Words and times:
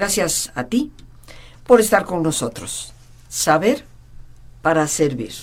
Gracias 0.00 0.50
a 0.54 0.64
ti 0.64 0.90
por 1.66 1.78
estar 1.78 2.06
con 2.06 2.22
nosotros. 2.22 2.94
Saber 3.28 3.84
para 4.62 4.88
servir. 4.88 5.34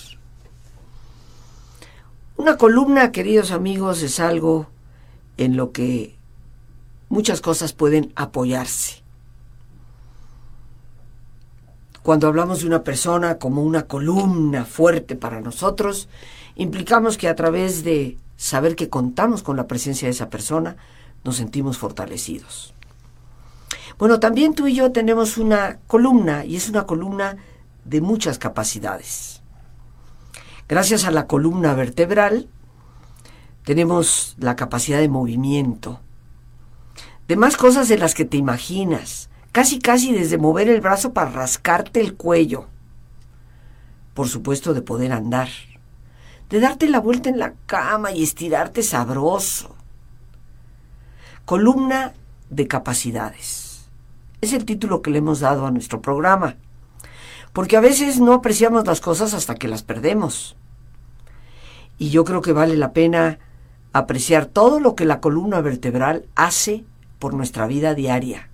Una 2.37 2.57
columna, 2.57 3.11
queridos 3.11 3.51
amigos, 3.51 4.01
es 4.01 4.19
algo 4.19 4.65
en 5.37 5.57
lo 5.57 5.71
que 5.71 6.17
muchas 7.07 7.39
cosas 7.39 7.73
pueden 7.73 8.11
apoyarse. 8.15 9.03
Cuando 12.01 12.25
hablamos 12.27 12.61
de 12.61 12.65
una 12.65 12.83
persona 12.83 13.37
como 13.37 13.61
una 13.61 13.83
columna 13.83 14.65
fuerte 14.65 15.15
para 15.15 15.39
nosotros, 15.39 16.09
implicamos 16.55 17.19
que 17.19 17.27
a 17.27 17.35
través 17.35 17.83
de 17.83 18.17
saber 18.37 18.75
que 18.75 18.89
contamos 18.89 19.43
con 19.43 19.55
la 19.55 19.67
presencia 19.67 20.07
de 20.07 20.13
esa 20.13 20.31
persona, 20.31 20.77
nos 21.23 21.35
sentimos 21.35 21.77
fortalecidos. 21.77 22.73
Bueno, 23.97 24.19
también 24.19 24.53
tú 24.53 24.67
y 24.67 24.75
yo 24.75 24.91
tenemos 24.91 25.37
una 25.37 25.79
columna 25.87 26.45
y 26.45 26.55
es 26.55 26.69
una 26.69 26.85
columna 26.85 27.37
de 27.83 28.01
muchas 28.01 28.37
capacidades. 28.37 29.41
Gracias 30.67 31.05
a 31.05 31.11
la 31.11 31.27
columna 31.27 31.73
vertebral 31.73 32.47
tenemos 33.63 34.35
la 34.39 34.55
capacidad 34.55 34.99
de 34.99 35.09
movimiento, 35.09 35.99
de 37.27 37.35
más 37.35 37.57
cosas 37.57 37.89
de 37.89 37.97
las 37.97 38.13
que 38.13 38.23
te 38.23 38.37
imaginas, 38.37 39.29
casi 39.51 39.79
casi 39.79 40.13
desde 40.13 40.37
mover 40.37 40.69
el 40.69 40.79
brazo 40.79 41.11
para 41.11 41.31
rascarte 41.31 41.99
el 41.99 42.15
cuello, 42.15 42.67
por 44.13 44.29
supuesto 44.29 44.73
de 44.73 44.81
poder 44.81 45.11
andar, 45.11 45.49
de 46.49 46.59
darte 46.59 46.87
la 46.87 46.99
vuelta 46.99 47.29
en 47.29 47.39
la 47.39 47.55
cama 47.65 48.11
y 48.11 48.23
estirarte 48.23 48.83
sabroso. 48.83 49.75
Columna 51.45 52.13
de 52.49 52.67
capacidades. 52.67 53.66
Es 54.39 54.53
el 54.53 54.65
título 54.65 55.01
que 55.01 55.09
le 55.09 55.17
hemos 55.17 55.39
dado 55.39 55.65
a 55.65 55.71
nuestro 55.71 56.01
programa. 56.01 56.57
Porque 57.53 57.75
a 57.75 57.81
veces 57.81 58.19
no 58.19 58.33
apreciamos 58.33 58.85
las 58.85 59.01
cosas 59.01 59.33
hasta 59.33 59.55
que 59.55 59.67
las 59.67 59.81
perdemos. 59.81 60.55
Y 61.97 62.11
yo 62.11 62.23
creo 62.23 62.41
que 62.41 62.51
vale 62.51 62.77
la 62.77 62.93
pena 62.93 63.39
apreciar 63.93 64.45
todo 64.45 64.79
lo 64.79 64.93
que 64.93 65.05
la 65.05 65.21
columna 65.21 65.61
vertebral 65.61 66.27
hace 66.35 66.85
por 67.17 67.33
nuestra 67.33 67.65
vida 67.65 67.95
diaria. 67.95 68.49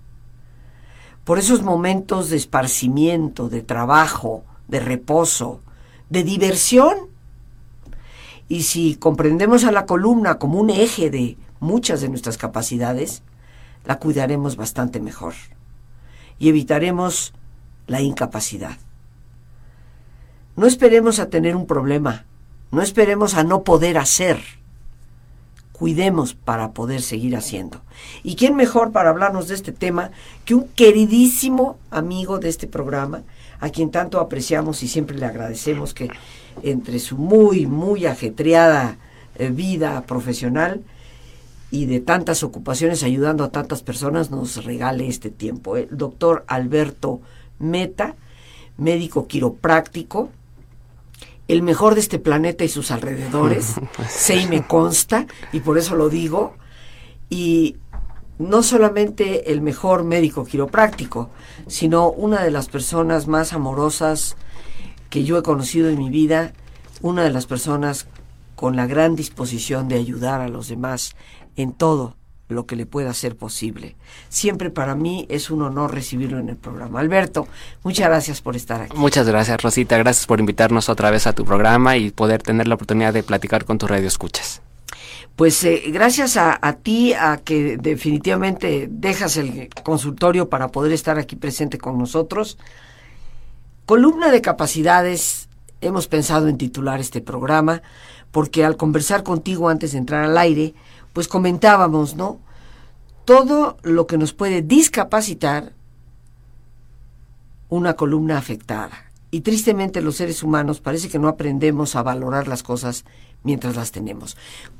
Por 1.24 1.38
esos 1.38 1.62
momentos 1.62 2.30
de 2.30 2.38
esparcimiento, 2.38 3.50
de 3.50 3.62
trabajo, 3.62 4.44
de 4.68 4.80
reposo, 4.80 5.60
de 6.08 6.22
diversión. 6.22 6.96
Y 8.48 8.62
si 8.62 8.96
comprendemos 8.96 9.64
a 9.64 9.72
la 9.72 9.84
columna 9.84 10.38
como 10.38 10.58
un 10.58 10.70
eje 10.70 11.10
de 11.10 11.36
muchas 11.60 12.00
de 12.00 12.08
nuestras 12.08 12.38
capacidades, 12.38 13.22
la 13.84 13.98
cuidaremos 13.98 14.56
bastante 14.56 14.98
mejor 14.98 15.34
y 16.38 16.48
evitaremos 16.48 17.32
la 17.86 18.00
incapacidad. 18.00 18.78
No 20.56 20.66
esperemos 20.66 21.18
a 21.18 21.30
tener 21.30 21.56
un 21.56 21.66
problema, 21.66 22.24
no 22.70 22.82
esperemos 22.82 23.34
a 23.34 23.44
no 23.44 23.62
poder 23.62 23.98
hacer. 23.98 24.40
Cuidemos 25.72 26.34
para 26.34 26.70
poder 26.70 27.02
seguir 27.02 27.34
haciendo. 27.34 27.82
¿Y 28.22 28.36
quién 28.36 28.54
mejor 28.54 28.92
para 28.92 29.10
hablarnos 29.10 29.48
de 29.48 29.56
este 29.56 29.72
tema 29.72 30.12
que 30.44 30.54
un 30.54 30.68
queridísimo 30.68 31.78
amigo 31.90 32.38
de 32.38 32.48
este 32.48 32.68
programa, 32.68 33.22
a 33.58 33.70
quien 33.70 33.90
tanto 33.90 34.20
apreciamos 34.20 34.82
y 34.84 34.88
siempre 34.88 35.18
le 35.18 35.26
agradecemos 35.26 35.92
que 35.92 36.10
entre 36.62 37.00
su 37.00 37.16
muy, 37.16 37.66
muy 37.66 38.06
ajetreada 38.06 38.98
eh, 39.36 39.48
vida 39.48 40.00
profesional, 40.02 40.82
y 41.74 41.86
de 41.86 41.98
tantas 41.98 42.44
ocupaciones 42.44 43.02
ayudando 43.02 43.42
a 43.42 43.50
tantas 43.50 43.82
personas 43.82 44.30
nos 44.30 44.64
regale 44.64 45.08
este 45.08 45.28
tiempo. 45.28 45.76
El 45.76 45.88
doctor 45.90 46.44
Alberto 46.46 47.20
Meta, 47.58 48.14
médico 48.76 49.26
quiropráctico, 49.26 50.30
el 51.48 51.62
mejor 51.62 51.94
de 51.94 52.00
este 52.00 52.20
planeta 52.20 52.62
y 52.62 52.68
sus 52.68 52.92
alrededores, 52.92 53.74
sé 54.08 54.36
y 54.36 54.46
me 54.46 54.64
consta, 54.64 55.26
y 55.52 55.60
por 55.60 55.76
eso 55.76 55.96
lo 55.96 56.08
digo, 56.10 56.54
y 57.28 57.76
no 58.38 58.62
solamente 58.62 59.50
el 59.50 59.60
mejor 59.60 60.04
médico 60.04 60.44
quiropráctico, 60.44 61.30
sino 61.66 62.08
una 62.08 62.44
de 62.44 62.52
las 62.52 62.68
personas 62.68 63.26
más 63.26 63.52
amorosas 63.52 64.36
que 65.10 65.24
yo 65.24 65.38
he 65.38 65.42
conocido 65.42 65.88
en 65.88 65.98
mi 65.98 66.08
vida, 66.08 66.52
una 67.02 67.24
de 67.24 67.30
las 67.30 67.46
personas 67.46 68.06
con 68.64 68.76
la 68.76 68.86
gran 68.86 69.14
disposición 69.14 69.88
de 69.88 69.96
ayudar 69.96 70.40
a 70.40 70.48
los 70.48 70.68
demás 70.68 71.16
en 71.54 71.74
todo 71.74 72.16
lo 72.48 72.64
que 72.64 72.76
le 72.76 72.86
pueda 72.86 73.12
ser 73.12 73.36
posible. 73.36 73.94
Siempre 74.30 74.70
para 74.70 74.94
mí 74.94 75.26
es 75.28 75.50
un 75.50 75.60
honor 75.60 75.92
recibirlo 75.92 76.38
en 76.38 76.48
el 76.48 76.56
programa. 76.56 76.98
Alberto, 77.00 77.46
muchas 77.82 78.08
gracias 78.08 78.40
por 78.40 78.56
estar 78.56 78.80
aquí. 78.80 78.96
Muchas 78.96 79.28
gracias, 79.28 79.62
Rosita. 79.62 79.98
Gracias 79.98 80.26
por 80.26 80.40
invitarnos 80.40 80.88
otra 80.88 81.10
vez 81.10 81.26
a 81.26 81.34
tu 81.34 81.44
programa 81.44 81.98
y 81.98 82.10
poder 82.10 82.42
tener 82.42 82.66
la 82.66 82.76
oportunidad 82.76 83.12
de 83.12 83.22
platicar 83.22 83.66
con 83.66 83.76
tu 83.76 83.86
radio 83.86 84.08
escuchas. 84.08 84.62
Pues 85.36 85.62
eh, 85.64 85.82
gracias 85.88 86.38
a, 86.38 86.58
a, 86.62 86.72
ti, 86.72 87.12
a 87.12 87.42
que 87.44 87.76
definitivamente 87.76 88.88
dejas 88.90 89.36
el 89.36 89.68
consultorio 89.82 90.48
para 90.48 90.68
poder 90.68 90.92
estar 90.92 91.18
aquí 91.18 91.36
presente 91.36 91.76
con 91.76 91.98
nosotros. 91.98 92.56
Columna 93.84 94.30
de 94.30 94.40
capacidades, 94.40 95.50
hemos 95.82 96.08
pensado 96.08 96.48
en 96.48 96.56
titular 96.56 96.98
este 96.98 97.20
programa, 97.20 97.82
porque 98.34 98.64
al 98.64 98.76
conversar 98.76 99.22
contigo 99.22 99.68
antes 99.68 99.92
de 99.92 99.98
entrar 99.98 100.24
al 100.24 100.36
aire, 100.36 100.74
pues 101.12 101.28
comentábamos, 101.28 102.16
¿no? 102.16 102.40
Todo 103.24 103.76
lo 103.84 104.08
que 104.08 104.18
nos 104.18 104.32
puede 104.32 104.60
discapacitar 104.60 105.72
una 107.68 107.94
columna 107.94 108.36
afectada. 108.36 109.12
Y 109.30 109.42
tristemente 109.42 110.00
los 110.00 110.16
seres 110.16 110.42
humanos 110.42 110.80
parece 110.80 111.08
que 111.08 111.20
no 111.20 111.28
aprendemos 111.28 111.94
a 111.94 112.02
valorar 112.02 112.48
las 112.48 112.64
cosas 112.64 113.04
mientras 113.44 113.76
las 113.76 113.92
tenemos. 113.92 114.36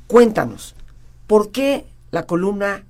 Cuéntanos, 0.07 0.75
¿por 1.25 1.51
qué 1.51 1.85
la 2.11 2.25
columna 2.25 2.83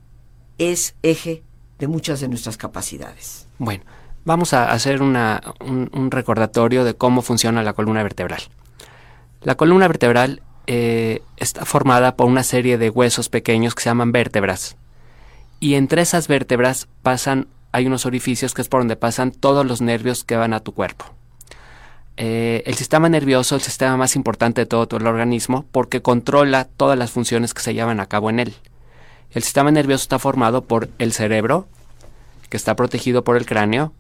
es 0.57 0.95
eje 1.03 1.43
de 1.77 1.87
muchas 1.87 2.21
de 2.21 2.27
nuestras 2.27 2.57
capacidades? 2.57 3.47
Bueno, 3.59 3.83
vamos 4.23 4.53
a 4.53 4.71
hacer 4.71 5.03
un 5.03 6.09
recordatorio 6.09 6.83
de 6.85 6.95
cómo 6.95 7.21
funciona 7.21 7.61
la 7.61 7.73
columna 7.73 8.01
vertebral. 8.01 8.41
La 9.41 9.53
columna 9.53 9.87
vertebral 9.87 10.41
eh, 10.67 11.21
está 11.37 11.65
formada 11.65 12.15
por 12.15 12.27
una 12.27 12.43
serie 12.43 12.77
de 12.77 12.89
huesos 12.89 13.29
pequeños 13.29 13.75
que 13.75 13.83
se 13.83 13.89
llaman 13.89 14.11
vértebras. 14.11 14.77
Y 15.59 15.75
entre 15.75 16.01
esas 16.01 16.27
vértebras 16.27 16.87
pasan, 17.01 17.47
hay 17.71 17.87
unos 17.87 18.05
orificios 18.05 18.53
que 18.53 18.61
es 18.61 18.67
por 18.67 18.81
donde 18.81 18.95
pasan 18.95 19.31
todos 19.31 19.65
los 19.65 19.81
nervios 19.81 20.23
que 20.23 20.35
van 20.35 20.53
a 20.53 20.59
tu 20.59 20.73
cuerpo. 20.73 21.05
Eh, 22.17 22.63
el 22.65 22.75
sistema 22.75 23.09
nervioso 23.09 23.55
es 23.55 23.63
el 23.63 23.65
sistema 23.65 23.97
más 23.97 24.15
importante 24.15 24.61
de 24.61 24.65
todo, 24.65 24.87
todo 24.87 25.01
el 25.01 25.07
organismo 25.07 25.65
porque 25.71 26.01
controla 26.01 26.65
todas 26.65 26.97
las 26.97 27.11
funciones 27.11 27.53
que 27.53 27.61
se 27.61 27.73
llevan 27.73 27.99
a 27.99 28.05
cabo 28.05 28.29
en 28.29 28.39
él. 28.39 28.55
El 29.31 29.43
sistema 29.43 29.71
nervioso 29.71 30.03
está 30.03 30.17
formado 30.17 30.63
por 30.63 30.89
el 30.97 31.11
cerebro, 31.11 31.67
que 32.49 32.57
está 32.57 32.75
protegido 32.75 33.23
por 33.23 33.35
el 33.35 33.45
cráneo, 33.45 33.91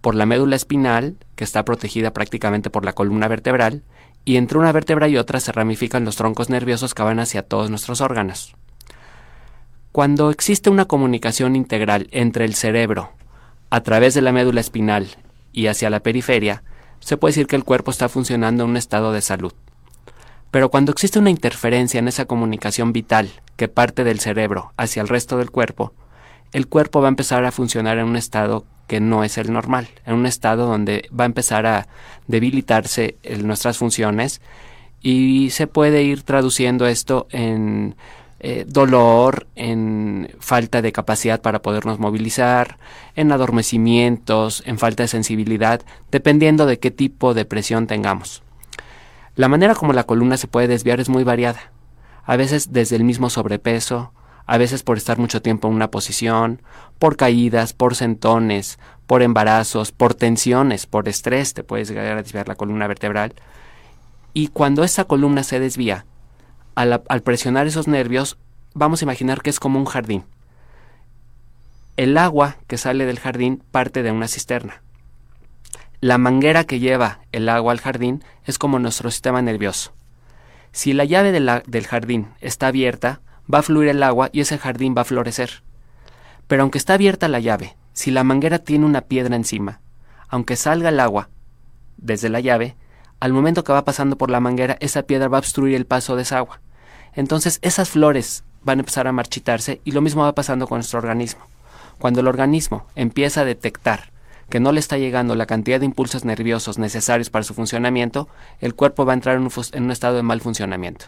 por 0.00 0.14
la 0.14 0.26
médula 0.26 0.56
espinal, 0.56 1.16
que 1.34 1.44
está 1.44 1.64
protegida 1.64 2.12
prácticamente 2.12 2.70
por 2.70 2.84
la 2.84 2.92
columna 2.92 3.26
vertebral, 3.26 3.82
y 4.24 4.36
entre 4.36 4.58
una 4.58 4.72
vértebra 4.72 5.08
y 5.08 5.16
otra 5.16 5.40
se 5.40 5.52
ramifican 5.52 6.04
los 6.04 6.16
troncos 6.16 6.50
nerviosos 6.50 6.94
que 6.94 7.02
van 7.02 7.20
hacia 7.20 7.42
todos 7.42 7.70
nuestros 7.70 8.00
órganos. 8.00 8.54
Cuando 9.92 10.30
existe 10.30 10.70
una 10.70 10.84
comunicación 10.84 11.56
integral 11.56 12.08
entre 12.12 12.44
el 12.44 12.54
cerebro, 12.54 13.10
a 13.70 13.82
través 13.82 14.14
de 14.14 14.22
la 14.22 14.32
médula 14.32 14.60
espinal 14.60 15.08
y 15.52 15.66
hacia 15.66 15.90
la 15.90 16.00
periferia, 16.00 16.62
se 17.00 17.16
puede 17.16 17.32
decir 17.32 17.46
que 17.46 17.56
el 17.56 17.64
cuerpo 17.64 17.90
está 17.90 18.08
funcionando 18.08 18.64
en 18.64 18.70
un 18.70 18.76
estado 18.76 19.12
de 19.12 19.20
salud. 19.20 19.52
Pero 20.50 20.70
cuando 20.70 20.92
existe 20.92 21.18
una 21.18 21.30
interferencia 21.30 21.98
en 21.98 22.08
esa 22.08 22.26
comunicación 22.26 22.92
vital 22.92 23.30
que 23.56 23.68
parte 23.68 24.04
del 24.04 24.20
cerebro 24.20 24.72
hacia 24.76 25.02
el 25.02 25.08
resto 25.08 25.38
del 25.38 25.50
cuerpo, 25.50 25.92
el 26.52 26.66
cuerpo 26.66 27.00
va 27.00 27.08
a 27.08 27.10
empezar 27.10 27.44
a 27.44 27.52
funcionar 27.52 27.98
en 27.98 28.06
un 28.06 28.16
estado 28.16 28.64
que 28.86 29.00
no 29.00 29.22
es 29.22 29.38
el 29.38 29.52
normal, 29.52 29.88
en 30.04 30.14
un 30.14 30.26
estado 30.26 30.66
donde 30.66 31.08
va 31.18 31.24
a 31.24 31.26
empezar 31.26 31.64
a 31.66 31.86
debilitarse 32.26 33.16
nuestras 33.42 33.78
funciones 33.78 34.40
y 35.00 35.50
se 35.50 35.66
puede 35.66 36.02
ir 36.02 36.24
traduciendo 36.24 36.86
esto 36.86 37.28
en 37.30 37.94
eh, 38.40 38.64
dolor, 38.66 39.46
en 39.54 40.30
falta 40.40 40.82
de 40.82 40.92
capacidad 40.92 41.40
para 41.40 41.62
podernos 41.62 41.98
movilizar, 41.98 42.78
en 43.14 43.32
adormecimientos, 43.32 44.62
en 44.66 44.78
falta 44.78 45.02
de 45.02 45.08
sensibilidad, 45.08 45.82
dependiendo 46.10 46.66
de 46.66 46.78
qué 46.78 46.90
tipo 46.90 47.34
de 47.34 47.44
presión 47.44 47.86
tengamos. 47.86 48.42
La 49.36 49.48
manera 49.48 49.74
como 49.74 49.92
la 49.92 50.04
columna 50.04 50.36
se 50.36 50.48
puede 50.48 50.68
desviar 50.68 51.00
es 51.00 51.08
muy 51.08 51.22
variada, 51.22 51.70
a 52.24 52.36
veces 52.36 52.72
desde 52.72 52.96
el 52.96 53.04
mismo 53.04 53.30
sobrepeso, 53.30 54.12
a 54.50 54.58
veces 54.58 54.82
por 54.82 54.96
estar 54.96 55.16
mucho 55.16 55.40
tiempo 55.40 55.68
en 55.68 55.74
una 55.74 55.92
posición, 55.92 56.60
por 56.98 57.16
caídas, 57.16 57.72
por 57.72 57.94
sentones, 57.94 58.80
por 59.06 59.22
embarazos, 59.22 59.92
por 59.92 60.14
tensiones, 60.14 60.86
por 60.86 61.08
estrés, 61.08 61.54
te 61.54 61.62
puedes 61.62 61.88
llegar 61.88 62.06
a 62.06 62.20
desviar 62.20 62.48
la 62.48 62.56
columna 62.56 62.88
vertebral. 62.88 63.32
Y 64.34 64.48
cuando 64.48 64.82
esa 64.82 65.04
columna 65.04 65.44
se 65.44 65.60
desvía, 65.60 66.04
al, 66.74 67.00
al 67.08 67.22
presionar 67.22 67.68
esos 67.68 67.86
nervios, 67.86 68.38
vamos 68.74 69.00
a 69.00 69.04
imaginar 69.04 69.40
que 69.40 69.50
es 69.50 69.60
como 69.60 69.78
un 69.78 69.84
jardín. 69.84 70.24
El 71.96 72.18
agua 72.18 72.56
que 72.66 72.76
sale 72.76 73.06
del 73.06 73.20
jardín 73.20 73.62
parte 73.70 74.02
de 74.02 74.10
una 74.10 74.26
cisterna. 74.26 74.82
La 76.00 76.18
manguera 76.18 76.64
que 76.64 76.80
lleva 76.80 77.20
el 77.30 77.48
agua 77.48 77.70
al 77.70 77.80
jardín 77.80 78.24
es 78.46 78.58
como 78.58 78.80
nuestro 78.80 79.12
sistema 79.12 79.42
nervioso. 79.42 79.92
Si 80.72 80.92
la 80.92 81.04
llave 81.04 81.30
del 81.30 81.86
jardín 81.86 82.30
está 82.40 82.66
abierta, 82.66 83.20
va 83.52 83.58
a 83.58 83.62
fluir 83.62 83.88
el 83.88 84.02
agua 84.02 84.30
y 84.32 84.40
ese 84.40 84.58
jardín 84.58 84.94
va 84.96 85.02
a 85.02 85.06
florecer. 85.06 85.62
Pero 86.46 86.62
aunque 86.62 86.78
está 86.78 86.94
abierta 86.94 87.28
la 87.28 87.40
llave, 87.40 87.76
si 87.92 88.10
la 88.10 88.24
manguera 88.24 88.58
tiene 88.58 88.86
una 88.86 89.02
piedra 89.02 89.36
encima, 89.36 89.80
aunque 90.28 90.56
salga 90.56 90.88
el 90.88 91.00
agua 91.00 91.28
desde 91.96 92.28
la 92.28 92.40
llave, 92.40 92.76
al 93.20 93.32
momento 93.32 93.64
que 93.64 93.72
va 93.72 93.84
pasando 93.84 94.16
por 94.16 94.30
la 94.30 94.40
manguera, 94.40 94.76
esa 94.80 95.02
piedra 95.02 95.28
va 95.28 95.38
a 95.38 95.40
obstruir 95.40 95.74
el 95.74 95.86
paso 95.86 96.16
de 96.16 96.22
esa 96.22 96.38
agua. 96.38 96.60
Entonces 97.12 97.58
esas 97.62 97.90
flores 97.90 98.44
van 98.62 98.78
a 98.78 98.82
empezar 98.82 99.06
a 99.06 99.12
marchitarse 99.12 99.80
y 99.84 99.92
lo 99.92 100.00
mismo 100.00 100.22
va 100.22 100.34
pasando 100.34 100.66
con 100.66 100.78
nuestro 100.78 100.98
organismo. 100.98 101.42
Cuando 101.98 102.20
el 102.20 102.28
organismo 102.28 102.86
empieza 102.94 103.42
a 103.42 103.44
detectar 103.44 104.10
que 104.48 104.60
no 104.60 104.72
le 104.72 104.80
está 104.80 104.98
llegando 104.98 105.34
la 105.34 105.46
cantidad 105.46 105.78
de 105.78 105.86
impulsos 105.86 106.24
nerviosos 106.24 106.78
necesarios 106.78 107.30
para 107.30 107.44
su 107.44 107.54
funcionamiento, 107.54 108.28
el 108.60 108.74
cuerpo 108.74 109.04
va 109.04 109.12
a 109.12 109.14
entrar 109.14 109.36
en 109.36 109.42
un, 109.42 109.52
en 109.72 109.84
un 109.84 109.90
estado 109.90 110.16
de 110.16 110.22
mal 110.22 110.40
funcionamiento. 110.40 111.06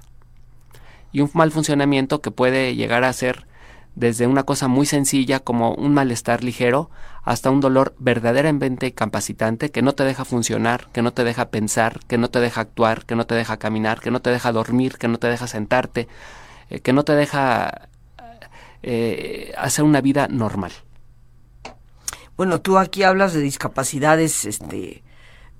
Y 1.12 1.20
un 1.20 1.30
mal 1.34 1.52
funcionamiento 1.52 2.20
que 2.20 2.30
puede 2.30 2.74
llegar 2.74 3.04
a 3.04 3.12
ser 3.12 3.46
desde 3.94 4.26
una 4.26 4.44
cosa 4.44 4.68
muy 4.68 4.86
sencilla 4.86 5.40
como 5.40 5.74
un 5.74 5.92
malestar 5.92 6.42
ligero 6.42 6.90
hasta 7.24 7.50
un 7.50 7.60
dolor 7.60 7.94
verdaderamente 7.98 8.86
incapacitante 8.86 9.70
que 9.70 9.82
no 9.82 9.94
te 9.94 10.04
deja 10.04 10.24
funcionar, 10.24 10.88
que 10.92 11.02
no 11.02 11.12
te 11.12 11.24
deja 11.24 11.50
pensar, 11.50 12.00
que 12.08 12.18
no 12.18 12.30
te 12.30 12.40
deja 12.40 12.62
actuar, 12.62 13.04
que 13.04 13.14
no 13.14 13.26
te 13.26 13.34
deja 13.34 13.58
caminar, 13.58 14.00
que 14.00 14.10
no 14.10 14.20
te 14.20 14.30
deja 14.30 14.50
dormir, 14.50 14.96
que 14.96 15.08
no 15.08 15.18
te 15.18 15.28
deja 15.28 15.46
sentarte, 15.46 16.08
eh, 16.70 16.80
que 16.80 16.92
no 16.92 17.04
te 17.04 17.14
deja 17.14 17.88
eh, 18.82 19.52
hacer 19.58 19.84
una 19.84 20.00
vida 20.00 20.26
normal. 20.28 20.72
Bueno, 22.36 22.60
tú 22.60 22.78
aquí 22.78 23.02
hablas 23.02 23.34
de 23.34 23.40
discapacidades 23.40 24.46
este, 24.46 25.02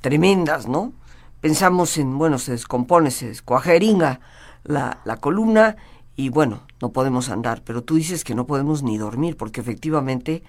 tremendas, 0.00 0.66
¿no? 0.66 0.92
Pensamos 1.40 1.98
en, 1.98 2.16
bueno, 2.18 2.38
se 2.38 2.52
descompone, 2.52 3.10
se 3.10 3.28
descuajeringa 3.28 4.20
la, 4.64 5.00
la 5.04 5.16
columna 5.16 5.76
y 6.16 6.28
bueno, 6.28 6.66
no 6.80 6.92
podemos 6.92 7.30
andar, 7.30 7.62
pero 7.64 7.82
tú 7.82 7.96
dices 7.96 8.24
que 8.24 8.34
no 8.34 8.46
podemos 8.46 8.82
ni 8.82 8.98
dormir, 8.98 9.36
porque 9.36 9.60
efectivamente, 9.60 10.42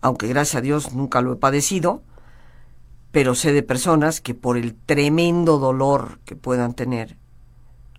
aunque 0.00 0.28
gracias 0.28 0.56
a 0.56 0.60
Dios 0.62 0.94
nunca 0.94 1.20
lo 1.20 1.34
he 1.34 1.36
padecido, 1.36 2.02
pero 3.12 3.34
sé 3.34 3.52
de 3.52 3.62
personas 3.62 4.20
que 4.20 4.34
por 4.34 4.56
el 4.56 4.74
tremendo 4.74 5.58
dolor 5.58 6.20
que 6.24 6.36
puedan 6.36 6.74
tener, 6.74 7.18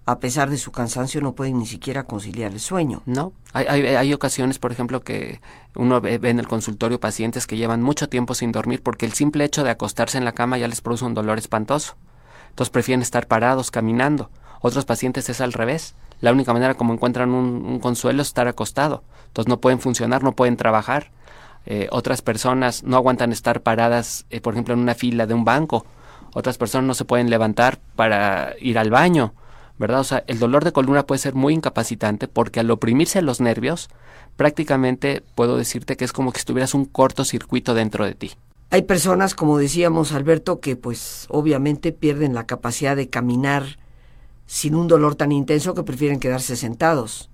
a 0.06 0.19
pesar 0.19 0.50
de 0.50 0.57
su 0.57 0.72
cansancio, 0.72 1.22
no 1.22 1.36
pueden 1.36 1.60
ni 1.60 1.68
siquiera 1.68 2.06
conciliar 2.06 2.51
el 2.51 2.60
sueño. 2.60 3.04
No, 3.06 3.33
hay, 3.54 3.68
hay, 3.68 4.13
ocasiones, 4.13 4.57
por 4.57 4.72
ejemplo, 4.72 5.01
que 5.01 5.39
uno 5.75 6.01
ve, 6.01 6.19
en 6.24 6.39
el 6.39 6.48
consultorio 6.48 7.00
pacientes 7.00 7.45
que 7.45 7.57
llevan 7.57 7.83
mucho 7.83 8.10
tiempo 8.10 8.33
sin 8.33 8.51
dormir 8.51 8.81
porque 8.81 9.06
el 9.06 9.13
simple 9.13 9.44
hecho 9.44 9.63
de 9.63 9.69
acostarse 9.69 10.18
en 10.18 10.25
la 10.25 10.31
cama 10.31 10.57
ya 10.57 10.68
les 10.68 10.81
produce 10.81 11.06
un 11.06 11.13
dolor 11.13 11.38
espantoso. 11.38 11.95
Entonces 12.50 12.72
prefieren 12.72 13.01
estar 13.01 13.28
parados, 13.28 13.69
caminando. 13.69 14.31
Otros 14.62 14.86
pacientes 14.86 15.30
es 15.30 15.42
al 15.42 15.54
revés 15.54 15.96
la 16.22 16.31
única 16.31 16.54
manera 16.54 16.75
como 16.75 16.94
encuentran 16.94 17.31
un, 17.31 17.80
consuelo 17.80 18.22
es 18.22 18.30
estar 18.30 18.48
acostado. 18.48 19.04
Entonces 19.28 19.50
no 19.50 19.60
pueden 19.60 19.80
funcionar, 19.80 20.24
no 20.24 20.34
pueden 20.34 20.56
trabajar. 20.56 21.12
Eh, 21.66 21.88
otras 21.92 22.22
personas 22.22 22.84
no 22.84 22.96
aguantan 22.96 23.31
estar 23.31 23.62
paradas, 23.62 24.25
eh, 24.30 24.40
por 24.40 24.54
ejemplo, 24.54 24.75
en 24.75 24.80
una 24.80 24.94
fila 24.94 25.25
de 25.25 25.34
un 25.34 25.44
banco. 25.44 25.86
Otras 26.34 26.58
personas 26.58 26.88
no 26.88 26.94
se 26.94 27.06
pueden 27.06 27.30
levantar 27.30 27.80
para 27.96 28.54
ir 28.60 28.78
al 28.78 28.92
baño, 28.92 29.34
¿verdad? 29.80 30.00
O 30.00 30.04
sea, 30.04 30.24
el 30.28 30.40
dolor 30.40 30.64
de 30.64 30.72
columna 30.72 31.06
puede 31.06 31.19
ser 31.19 31.34
muy 31.34 31.54
incapacitante 31.54 32.28
porque 32.28 32.60
al 32.60 32.72
oprimirse 32.72 33.22
los 33.22 33.42
nervios, 33.42 33.90
prácticamente 34.38 35.24
puedo 35.36 35.57
decirte 35.57 35.98
que 35.98 36.06
es 36.06 36.14
como 36.14 36.31
que 36.31 36.40
estuvieras 36.40 36.74
un 36.74 36.86
cortocircuito 36.86 37.74
dentro 37.74 38.06
de 38.06 38.14
ti. 38.14 38.31
Hay 38.69 38.84
personas, 38.84 39.36
como 39.36 39.57
decíamos 39.57 40.14
Alberto, 40.14 40.62
que 40.62 40.75
pues 40.75 41.25
obviamente 41.30 41.92
pierden 41.92 42.34
la 42.34 42.46
capacidad 42.46 42.96
de 42.96 43.10
caminar 43.10 43.81
sin 44.51 44.75
un 44.75 44.89
dolor 44.89 45.15
tan 45.15 45.31
intenso 45.31 45.74
que 45.74 45.83
prefieren 45.83 46.19
quedarse 46.19 46.57
sentados. 46.57 47.30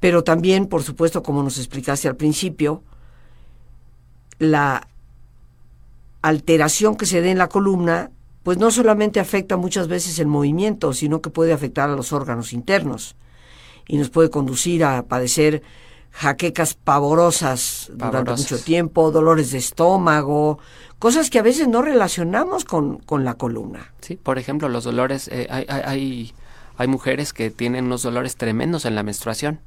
Pero 0.00 0.24
también, 0.24 0.66
por 0.66 0.82
supuesto, 0.82 1.22
como 1.22 1.42
nos 1.42 1.58
explicaste 1.58 2.08
al 2.08 2.16
principio, 2.16 2.82
la 4.38 4.88
alteración 6.22 6.96
que 6.96 7.04
se 7.04 7.20
dé 7.20 7.30
en 7.30 7.36
la 7.36 7.50
columna, 7.50 8.10
pues 8.42 8.56
no 8.56 8.70
solamente 8.70 9.20
afecta 9.20 9.58
muchas 9.58 9.86
veces 9.86 10.18
el 10.18 10.28
movimiento, 10.28 10.94
sino 10.94 11.20
que 11.20 11.28
puede 11.28 11.52
afectar 11.52 11.90
a 11.90 11.94
los 11.94 12.14
órganos 12.14 12.54
internos 12.54 13.14
y 13.86 13.98
nos 13.98 14.08
puede 14.08 14.30
conducir 14.30 14.84
a 14.84 15.02
padecer 15.02 15.62
jaquecas 16.12 16.74
pavorosas 16.74 17.90
durante 17.94 18.32
mucho 18.32 18.58
tiempo, 18.58 19.10
dolores 19.10 19.50
de 19.50 19.58
estómago, 19.58 20.58
cosas 20.98 21.30
que 21.30 21.38
a 21.38 21.42
veces 21.42 21.68
no 21.68 21.82
relacionamos 21.82 22.64
con, 22.64 22.98
con 22.98 23.24
la 23.24 23.34
columna. 23.34 23.92
Sí, 24.00 24.16
por 24.16 24.38
ejemplo, 24.38 24.68
los 24.68 24.84
dolores, 24.84 25.28
eh, 25.28 25.48
hay, 25.50 25.64
hay, 25.68 26.34
hay 26.76 26.86
mujeres 26.86 27.32
que 27.32 27.50
tienen 27.50 27.86
unos 27.86 28.02
dolores 28.02 28.36
tremendos 28.36 28.84
en 28.84 28.94
la 28.94 29.02
menstruación 29.02 29.60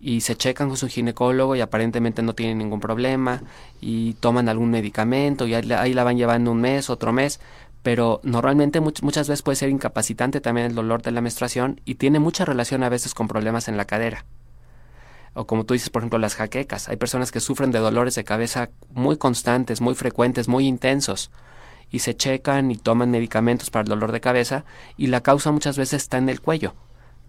y 0.00 0.20
se 0.20 0.36
checan 0.36 0.68
con 0.68 0.76
su 0.76 0.86
ginecólogo 0.86 1.56
y 1.56 1.62
aparentemente 1.62 2.22
no 2.22 2.34
tienen 2.34 2.58
ningún 2.58 2.80
problema 2.80 3.42
y 3.80 4.14
toman 4.14 4.50
algún 4.50 4.70
medicamento 4.70 5.46
y 5.46 5.54
ahí, 5.54 5.72
ahí 5.72 5.94
la 5.94 6.04
van 6.04 6.18
llevando 6.18 6.52
un 6.52 6.60
mes, 6.60 6.90
otro 6.90 7.12
mes, 7.12 7.40
pero 7.82 8.20
normalmente 8.22 8.80
muchas 8.80 9.28
veces 9.28 9.42
puede 9.42 9.56
ser 9.56 9.70
incapacitante 9.70 10.42
también 10.42 10.66
el 10.66 10.74
dolor 10.74 11.00
de 11.00 11.10
la 11.10 11.22
menstruación 11.22 11.80
y 11.86 11.94
tiene 11.94 12.18
mucha 12.18 12.44
relación 12.44 12.82
a 12.82 12.90
veces 12.90 13.14
con 13.14 13.28
problemas 13.28 13.66
en 13.68 13.78
la 13.78 13.86
cadera 13.86 14.26
o 15.34 15.46
como 15.46 15.64
tú 15.64 15.74
dices, 15.74 15.90
por 15.90 16.00
ejemplo, 16.00 16.18
las 16.18 16.36
jaquecas. 16.36 16.88
Hay 16.88 16.96
personas 16.96 17.32
que 17.32 17.40
sufren 17.40 17.72
de 17.72 17.80
dolores 17.80 18.14
de 18.14 18.24
cabeza 18.24 18.70
muy 18.90 19.16
constantes, 19.16 19.80
muy 19.80 19.94
frecuentes, 19.94 20.48
muy 20.48 20.66
intensos, 20.66 21.30
y 21.90 21.98
se 21.98 22.16
checan 22.16 22.70
y 22.70 22.76
toman 22.76 23.10
medicamentos 23.10 23.70
para 23.70 23.82
el 23.82 23.88
dolor 23.88 24.12
de 24.12 24.20
cabeza, 24.20 24.64
y 24.96 25.08
la 25.08 25.22
causa 25.22 25.50
muchas 25.50 25.76
veces 25.76 26.02
está 26.02 26.18
en 26.18 26.28
el 26.28 26.40
cuello, 26.40 26.74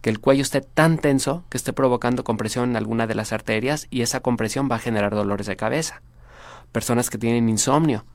que 0.01 0.11
el 0.11 0.19
cuello 0.19 0.43
esté 0.43 0.61
tan 0.61 0.99
tenso 0.99 1.43
que 1.49 1.57
esté 1.57 1.73
provocando 1.73 2.23
compresión 2.23 2.69
en 2.69 2.77
alguna 2.77 3.07
de 3.07 3.15
las 3.15 3.33
arterias, 3.33 3.87
y 3.89 4.01
esa 4.01 4.19
compresión 4.19 4.69
va 4.71 4.75
a 4.75 4.79
generar 4.79 5.15
dolores 5.15 5.47
de 5.47 5.55
cabeza. 5.55 6.01
Personas 6.71 7.09
que 7.09 7.17
tienen 7.17 7.49
insomnio, 7.49 8.05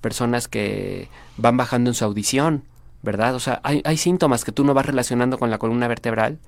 personas 0.00 0.48
que 0.48 1.10
van 1.36 1.58
bajando 1.58 1.90
en 1.90 1.94
su 1.94 2.04
audición, 2.04 2.64
¿verdad? 3.02 3.34
O 3.34 3.40
sea, 3.40 3.60
hay, 3.62 3.82
hay 3.84 3.98
síntomas 3.98 4.44
que 4.44 4.52
tú 4.52 4.64
no 4.64 4.72
vas 4.72 4.86
relacionando 4.86 5.38
con 5.38 5.50
la 5.50 5.58
columna 5.58 5.88
vertebral, 5.88 6.38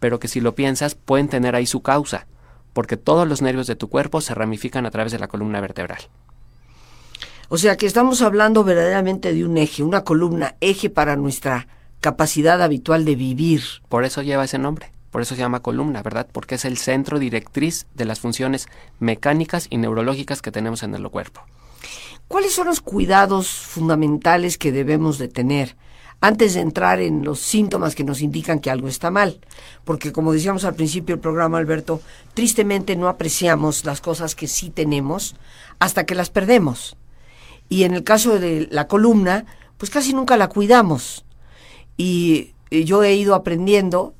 pero 0.00 0.18
que 0.18 0.28
si 0.28 0.40
lo 0.40 0.54
piensas 0.54 0.94
pueden 0.94 1.28
tener 1.28 1.54
ahí 1.54 1.66
su 1.66 1.82
causa 1.82 2.26
porque 2.78 2.96
todos 2.96 3.26
los 3.26 3.42
nervios 3.42 3.66
de 3.66 3.74
tu 3.74 3.88
cuerpo 3.88 4.20
se 4.20 4.36
ramifican 4.36 4.86
a 4.86 4.92
través 4.92 5.10
de 5.10 5.18
la 5.18 5.26
columna 5.26 5.60
vertebral. 5.60 5.98
O 7.48 7.58
sea 7.58 7.76
que 7.76 7.86
estamos 7.86 8.22
hablando 8.22 8.62
verdaderamente 8.62 9.34
de 9.34 9.44
un 9.44 9.58
eje, 9.58 9.82
una 9.82 10.04
columna, 10.04 10.54
eje 10.60 10.88
para 10.88 11.16
nuestra 11.16 11.66
capacidad 12.00 12.62
habitual 12.62 13.04
de 13.04 13.16
vivir. 13.16 13.62
Por 13.88 14.04
eso 14.04 14.22
lleva 14.22 14.44
ese 14.44 14.60
nombre, 14.60 14.92
por 15.10 15.22
eso 15.22 15.34
se 15.34 15.40
llama 15.40 15.58
columna, 15.58 16.04
¿verdad? 16.04 16.28
Porque 16.30 16.54
es 16.54 16.64
el 16.64 16.78
centro 16.78 17.18
directriz 17.18 17.88
de 17.96 18.04
las 18.04 18.20
funciones 18.20 18.68
mecánicas 19.00 19.66
y 19.68 19.78
neurológicas 19.78 20.40
que 20.40 20.52
tenemos 20.52 20.84
en 20.84 20.94
el 20.94 21.10
cuerpo. 21.10 21.40
¿Cuáles 22.28 22.54
son 22.54 22.68
los 22.68 22.80
cuidados 22.80 23.48
fundamentales 23.48 24.56
que 24.56 24.70
debemos 24.70 25.18
de 25.18 25.26
tener 25.26 25.74
antes 26.20 26.54
de 26.54 26.60
entrar 26.60 27.00
en 27.00 27.24
los 27.24 27.40
síntomas 27.40 27.94
que 27.94 28.04
nos 28.04 28.22
indican 28.22 28.58
que 28.58 28.70
algo 28.70 28.88
está 28.88 29.10
mal. 29.10 29.40
Porque 29.84 30.12
como 30.12 30.32
decíamos 30.32 30.64
al 30.64 30.74
principio 30.74 31.14
del 31.14 31.22
programa, 31.22 31.58
Alberto, 31.58 32.00
tristemente 32.34 32.96
no 32.96 33.08
apreciamos 33.08 33.84
las 33.84 34.00
cosas 34.00 34.34
que 34.34 34.48
sí 34.48 34.70
tenemos 34.70 35.36
hasta 35.78 36.04
que 36.06 36.14
las 36.14 36.30
perdemos. 36.30 36.96
Y 37.68 37.84
en 37.84 37.94
el 37.94 38.02
caso 38.02 38.38
de 38.38 38.66
la 38.70 38.88
columna, 38.88 39.46
pues 39.76 39.90
casi 39.90 40.12
nunca 40.12 40.36
la 40.36 40.48
cuidamos. 40.48 41.24
Y 41.96 42.54
yo 42.70 43.02
he 43.04 43.14
ido 43.14 43.34
aprendiendo 43.34 44.14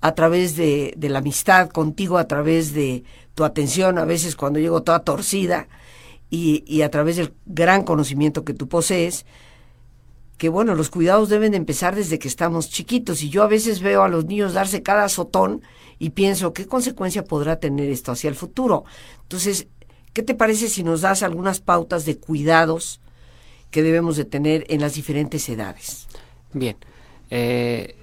a 0.00 0.14
través 0.14 0.56
de, 0.56 0.94
la 0.98 1.18
amistad 1.18 1.68
contigo, 1.68 2.18
a 2.18 2.28
través 2.28 2.72
de 2.72 3.04
tu 3.34 3.44
atención, 3.44 3.98
a 3.98 4.04
veces 4.04 4.36
cuando 4.36 4.58
llego 4.58 4.82
toda 4.82 5.04
torcida, 5.04 5.68
y, 6.30 6.62
y 6.66 6.82
a 6.82 6.90
través 6.90 7.16
del 7.16 7.34
gran 7.44 7.82
conocimiento 7.82 8.44
que 8.44 8.54
tú 8.54 8.68
posees, 8.68 9.26
que 10.40 10.48
bueno, 10.48 10.74
los 10.74 10.88
cuidados 10.88 11.28
deben 11.28 11.52
empezar 11.52 11.94
desde 11.94 12.18
que 12.18 12.26
estamos 12.26 12.70
chiquitos 12.70 13.22
y 13.22 13.28
yo 13.28 13.42
a 13.42 13.46
veces 13.46 13.80
veo 13.80 14.04
a 14.04 14.08
los 14.08 14.24
niños 14.24 14.54
darse 14.54 14.82
cada 14.82 15.04
azotón 15.04 15.60
y 15.98 16.10
pienso, 16.10 16.54
¿qué 16.54 16.64
consecuencia 16.64 17.24
podrá 17.24 17.60
tener 17.60 17.90
esto 17.90 18.10
hacia 18.10 18.28
el 18.30 18.34
futuro? 18.34 18.84
Entonces, 19.20 19.68
¿qué 20.14 20.22
te 20.22 20.34
parece 20.34 20.70
si 20.70 20.82
nos 20.82 21.02
das 21.02 21.22
algunas 21.22 21.60
pautas 21.60 22.06
de 22.06 22.16
cuidados 22.16 23.02
que 23.70 23.82
debemos 23.82 24.16
de 24.16 24.24
tener 24.24 24.64
en 24.70 24.80
las 24.80 24.94
diferentes 24.94 25.46
edades? 25.50 26.06
Bien. 26.54 26.78
Eh, 27.28 27.96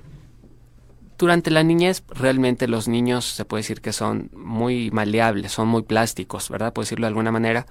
durante 1.17 1.49
la 1.49 1.63
niñez, 1.63 2.03
realmente 2.07 2.67
los 2.67 2.87
niños 2.87 3.25
se 3.25 3.45
puede 3.45 3.63
decir 3.63 3.81
que 3.81 3.93
son 3.93 4.29
muy 4.35 4.91
maleables, 4.91 5.53
son 5.53 5.69
muy 5.69 5.81
plásticos, 5.81 6.49
¿verdad? 6.49 6.71
Por 6.71 6.83
decirlo 6.83 7.05
de 7.05 7.09
alguna 7.09 7.31
manera. 7.31 7.65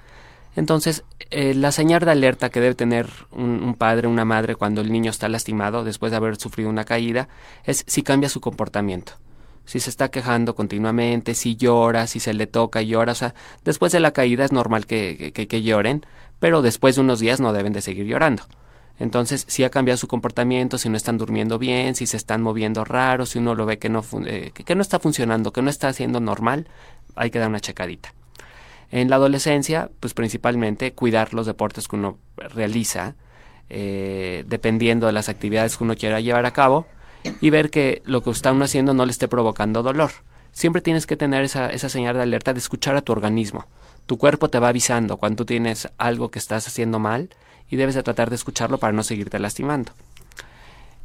Entonces, 0.56 1.04
eh, 1.30 1.54
la 1.54 1.70
señal 1.70 2.00
de 2.00 2.10
alerta 2.10 2.48
que 2.48 2.60
debe 2.60 2.74
tener 2.74 3.08
un, 3.30 3.62
un, 3.62 3.74
padre, 3.74 4.08
una 4.08 4.24
madre 4.24 4.56
cuando 4.56 4.80
el 4.80 4.90
niño 4.90 5.10
está 5.10 5.28
lastimado 5.28 5.84
después 5.84 6.10
de 6.10 6.16
haber 6.16 6.36
sufrido 6.36 6.70
una 6.70 6.84
caída 6.84 7.28
es 7.64 7.84
si 7.86 8.02
cambia 8.02 8.28
su 8.30 8.40
comportamiento. 8.40 9.12
Si 9.66 9.80
se 9.80 9.90
está 9.90 10.10
quejando 10.10 10.54
continuamente, 10.54 11.34
si 11.34 11.56
llora, 11.56 12.06
si 12.06 12.20
se 12.20 12.32
le 12.32 12.46
toca 12.46 12.82
y 12.82 12.88
llora, 12.88 13.12
o 13.12 13.16
sea, 13.16 13.34
después 13.64 13.92
de 13.92 14.00
la 14.00 14.12
caída 14.12 14.44
es 14.44 14.52
normal 14.52 14.86
que, 14.86 15.32
que, 15.34 15.46
que 15.46 15.62
lloren, 15.62 16.06
pero 16.38 16.62
después 16.62 16.94
de 16.94 17.02
unos 17.02 17.20
días 17.20 17.40
no 17.40 17.52
deben 17.52 17.72
de 17.72 17.82
seguir 17.82 18.06
llorando. 18.06 18.44
Entonces, 18.98 19.44
si 19.48 19.64
ha 19.64 19.70
cambiado 19.70 19.98
su 19.98 20.08
comportamiento, 20.08 20.78
si 20.78 20.88
no 20.88 20.96
están 20.96 21.18
durmiendo 21.18 21.58
bien, 21.58 21.94
si 21.94 22.06
se 22.06 22.16
están 22.16 22.40
moviendo 22.42 22.84
raro, 22.84 23.26
si 23.26 23.38
uno 23.38 23.54
lo 23.54 23.66
ve 23.66 23.78
que 23.78 23.90
no, 23.90 24.02
eh, 24.24 24.52
que 24.54 24.74
no 24.74 24.82
está 24.82 24.98
funcionando, 25.00 25.52
que 25.52 25.60
no 25.62 25.68
está 25.68 25.88
haciendo 25.88 26.20
normal, 26.20 26.68
hay 27.14 27.30
que 27.30 27.38
dar 27.38 27.48
una 27.48 27.60
checadita. 27.60 28.14
En 28.90 29.10
la 29.10 29.16
adolescencia, 29.16 29.90
pues 30.00 30.14
principalmente 30.14 30.92
cuidar 30.92 31.34
los 31.34 31.46
deportes 31.46 31.88
que 31.88 31.96
uno 31.96 32.18
realiza, 32.36 33.14
eh, 33.68 34.44
dependiendo 34.46 35.06
de 35.06 35.12
las 35.12 35.28
actividades 35.28 35.76
que 35.76 35.84
uno 35.84 35.96
quiera 35.96 36.20
llevar 36.20 36.46
a 36.46 36.52
cabo, 36.52 36.86
y 37.40 37.50
ver 37.50 37.70
que 37.70 38.02
lo 38.04 38.22
que 38.22 38.30
está 38.30 38.52
uno 38.52 38.64
haciendo 38.64 38.94
no 38.94 39.04
le 39.04 39.10
esté 39.10 39.28
provocando 39.28 39.82
dolor. 39.82 40.12
Siempre 40.52 40.80
tienes 40.80 41.06
que 41.06 41.16
tener 41.16 41.44
esa, 41.44 41.70
esa 41.70 41.88
señal 41.88 42.16
de 42.16 42.22
alerta 42.22 42.52
de 42.52 42.60
escuchar 42.60 42.96
a 42.96 43.02
tu 43.02 43.12
organismo. 43.12 43.66
Tu 44.06 44.16
cuerpo 44.16 44.48
te 44.48 44.58
va 44.58 44.68
avisando 44.68 45.16
cuando 45.16 45.38
tú 45.38 45.44
tienes 45.46 45.88
algo 45.98 46.30
que 46.30 46.38
estás 46.38 46.68
haciendo 46.68 46.98
mal 46.98 47.30
y 47.68 47.76
debes 47.76 47.94
de 47.94 48.02
tratar 48.02 48.30
de 48.30 48.36
escucharlo 48.36 48.78
para 48.78 48.92
no 48.92 49.02
seguirte 49.02 49.38
lastimando. 49.38 49.92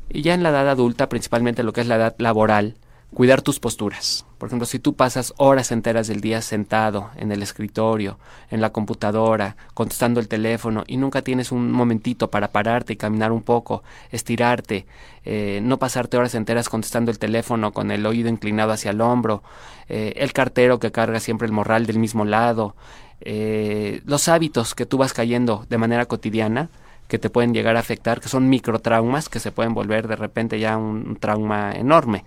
Y 0.09 0.21
ya 0.21 0.33
en 0.33 0.43
la 0.43 0.50
edad 0.50 0.69
adulta, 0.69 1.09
principalmente 1.09 1.63
lo 1.63 1.73
que 1.73 1.81
es 1.81 1.88
la 1.88 1.95
edad 1.95 2.15
laboral, 2.17 2.75
cuidar 3.13 3.41
tus 3.41 3.60
posturas. 3.60 4.25
Por 4.38 4.48
ejemplo, 4.48 4.65
si 4.65 4.80
tú 4.80 4.96
pasas 4.96 5.34
horas 5.38 5.72
enteras 5.72 6.08
del 6.08 6.22
día 6.22 6.41
sentado 6.41 7.12
en 7.18 7.32
el 7.32 7.44
escritorio, 7.44 8.18
en 8.50 8.62
la 8.62 8.72
computadora, 8.72 9.58
contestando 9.74 10.20
el 10.20 10.27
teléfono 10.27 10.84
y 10.88 10.98
nunca 10.98 11.22
tienes 11.22 11.51
un 11.51 11.72
momentito 11.72 12.32
para 12.32 12.48
pararte 12.48 12.94
y 12.94 12.96
caminar 12.96 13.32
un 13.32 13.44
poco, 13.44 13.84
estirarte, 14.12 14.86
eh, 15.25 15.60
no 15.62 15.77
pasarte 15.77 16.18
horas 16.18 16.36
enteras 16.36 16.70
contestando 16.70 17.12
el 17.12 17.20
teléfono 17.20 17.72
con 17.74 17.91
el 17.91 18.06
oído 18.06 18.30
inclinado 18.30 18.72
hacia 18.72 18.91
el 18.91 19.01
hombro, 19.01 19.44
eh, 19.89 20.13
el 20.15 20.34
cartero 20.34 20.80
que 20.80 20.91
carga 20.91 21.20
siempre 21.20 21.46
el 21.46 21.51
morral 21.51 21.86
del 21.86 22.00
mismo 22.00 22.25
lado, 22.25 22.75
eh, 23.20 24.01
los 24.06 24.27
hábitos 24.30 24.74
que 24.74 24.86
tú 24.86 24.98
vas 24.98 25.13
cayendo 25.13 25.65
de 25.70 25.77
manera 25.77 26.06
cotidiana, 26.06 26.70
que 27.08 27.20
te 27.20 27.30
pueden 27.30 27.53
llegar 27.53 27.75
a 27.75 27.82
afectar, 27.82 28.22
que 28.22 28.30
son 28.30 28.48
microtraumas 28.50 29.27
que 29.27 29.41
se 29.41 29.51
pueden 29.51 29.74
volver 29.74 30.08
de 30.08 30.15
repente 30.15 30.60
ya 30.60 30.77
un 30.77 31.18
trauma 31.18 31.74
enorme. 31.74 32.24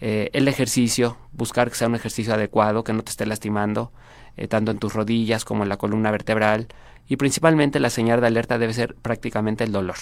Eh, 0.00 0.30
el 0.32 0.48
ejercicio, 0.48 1.18
buscar 1.32 1.68
que 1.68 1.76
sea 1.76 1.88
un 1.88 1.94
ejercicio 1.94 2.34
adecuado, 2.34 2.84
que 2.84 2.92
no 2.92 3.02
te 3.02 3.10
esté 3.10 3.26
lastimando, 3.26 3.92
eh, 4.36 4.48
tanto 4.48 4.70
en 4.70 4.78
tus 4.78 4.94
rodillas 4.94 5.44
como 5.44 5.62
en 5.62 5.68
la 5.68 5.76
columna 5.76 6.10
vertebral, 6.10 6.68
y 7.06 7.16
principalmente 7.16 7.80
la 7.80 7.90
señal 7.90 8.20
de 8.20 8.28
alerta 8.28 8.58
debe 8.58 8.72
ser 8.72 8.94
prácticamente 8.94 9.64
el 9.64 9.72
dolor. 9.72 9.96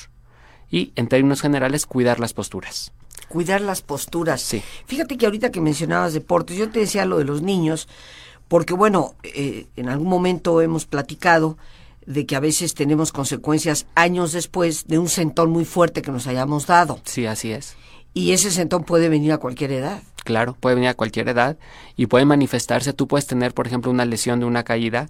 Y 0.71 0.93
en 0.95 1.09
términos 1.09 1.41
generales, 1.41 1.87
cuidar 1.87 2.21
las 2.21 2.35
posturas. 2.35 2.93
Cuidar 3.29 3.61
las 3.61 3.83
posturas. 3.83 4.41
Sí. 4.41 4.63
Fíjate 4.87 5.17
que 5.17 5.27
ahorita 5.27 5.51
que 5.51 5.61
mencionabas 5.61 6.13
deportes, 6.13 6.57
yo 6.57 6.71
te 6.71 6.81
decía 6.81 7.05
lo 7.05 7.19
de 7.19 7.25
los 7.25 7.43
niños, 7.43 7.89
porque 8.47 8.75
bueno, 8.75 9.15
eh, 9.23 9.67
en 9.77 9.89
algún 9.89 10.09
momento 10.09 10.61
hemos 10.61 10.87
platicado 10.87 11.59
de 12.07 12.25
que 12.25 12.37
a 12.37 12.41
veces 12.41 12.75
tenemos 12.75 13.13
consecuencias 13.13 13.87
años 13.95 14.33
después 14.33 14.87
de 14.87 14.99
un 14.99 15.09
sentón 15.09 15.51
muy 15.51 15.65
fuerte 15.65 16.03
que 16.03 16.11
nos 16.11 16.27
hayamos 16.27 16.67
dado. 16.67 17.01
Sí, 17.05 17.27
así 17.27 17.53
es. 17.53 17.77
Y 18.19 18.33
ese 18.33 18.51
sentón 18.51 18.83
puede 18.83 19.09
venir 19.09 19.31
a 19.31 19.39
cualquier 19.39 19.71
edad. 19.71 20.03
Claro, 20.25 20.57
puede 20.59 20.75
venir 20.75 20.91
a 20.91 20.95
cualquier 20.95 21.29
edad 21.29 21.57
y 21.95 22.07
puede 22.07 22.25
manifestarse. 22.25 22.93
Tú 22.93 23.07
puedes 23.07 23.29
tener, 23.29 23.55
por 23.55 23.69
ejemplo, 23.69 23.93
una 23.93 24.05
lesión 24.05 24.41
de 24.41 24.47
una 24.47 24.65
caída 24.65 25.09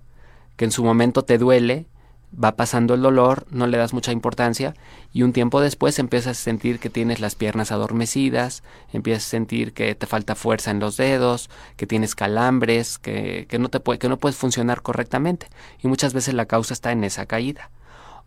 que 0.56 0.66
en 0.66 0.72
su 0.72 0.84
momento 0.84 1.22
te 1.22 1.38
duele, 1.38 1.86
va 2.32 2.54
pasando 2.54 2.92
el 2.92 3.00
dolor, 3.00 3.46
no 3.50 3.66
le 3.66 3.78
das 3.78 3.94
mucha 3.94 4.12
importancia 4.12 4.74
y 5.10 5.22
un 5.22 5.32
tiempo 5.32 5.62
después 5.62 5.98
empiezas 5.98 6.38
a 6.38 6.42
sentir 6.42 6.80
que 6.80 6.90
tienes 6.90 7.18
las 7.20 7.34
piernas 7.34 7.72
adormecidas, 7.72 8.62
empiezas 8.92 9.24
a 9.24 9.30
sentir 9.30 9.72
que 9.72 9.94
te 9.94 10.06
falta 10.06 10.34
fuerza 10.34 10.70
en 10.70 10.78
los 10.78 10.98
dedos, 10.98 11.48
que 11.76 11.86
tienes 11.86 12.14
calambres, 12.14 12.98
que, 12.98 13.46
que 13.48 13.58
no, 13.58 13.70
te 13.70 13.80
puede, 13.80 13.98
que 13.98 14.10
no 14.10 14.18
puedes 14.18 14.36
funcionar 14.36 14.82
correctamente 14.82 15.46
y 15.82 15.88
muchas 15.88 16.12
veces 16.12 16.34
la 16.34 16.44
causa 16.44 16.74
está 16.74 16.92
en 16.92 17.04
esa 17.04 17.24
caída. 17.24 17.70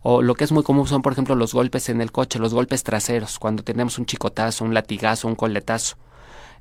O 0.02 0.22
lo 0.22 0.34
que 0.34 0.44
es 0.44 0.52
muy 0.52 0.62
común 0.62 0.86
son, 0.86 1.02
por 1.02 1.12
ejemplo, 1.12 1.34
los 1.34 1.54
golpes 1.54 1.88
en 1.88 2.00
el 2.00 2.10
coche, 2.10 2.38
los 2.38 2.54
golpes 2.54 2.82
traseros, 2.82 3.38
cuando 3.38 3.62
tenemos 3.62 3.98
un 3.98 4.06
chicotazo, 4.06 4.64
un 4.64 4.74
latigazo, 4.74 5.28
un 5.28 5.36
coletazo. 5.36 5.96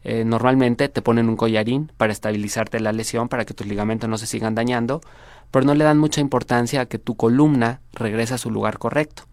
Eh, 0.04 0.24
normalmente 0.26 0.90
te 0.90 1.02
ponen 1.02 1.30
un 1.30 1.38
collarín 1.38 1.92
para 1.98 2.14
estabilizarte 2.14 2.80
la 2.80 2.92
lesión, 2.92 3.30
para 3.30 3.46
que 3.46 3.54
tus 3.54 3.68
ligamentos 3.68 4.10
no 4.10 4.18
se 4.18 4.28
sigan 4.28 4.56
dañando, 4.56 5.02
pero 5.52 5.66
no 5.66 5.76
le 5.76 5.84
dan 5.84 5.98
mucha 5.98 6.22
importancia 6.22 6.82
a 6.82 6.86
que 6.86 7.00
tu 7.00 7.16
columna 7.16 7.82
regrese 7.94 8.36
a 8.36 8.40
su 8.40 8.50
lugar 8.52 8.78
correcto. 8.78 9.24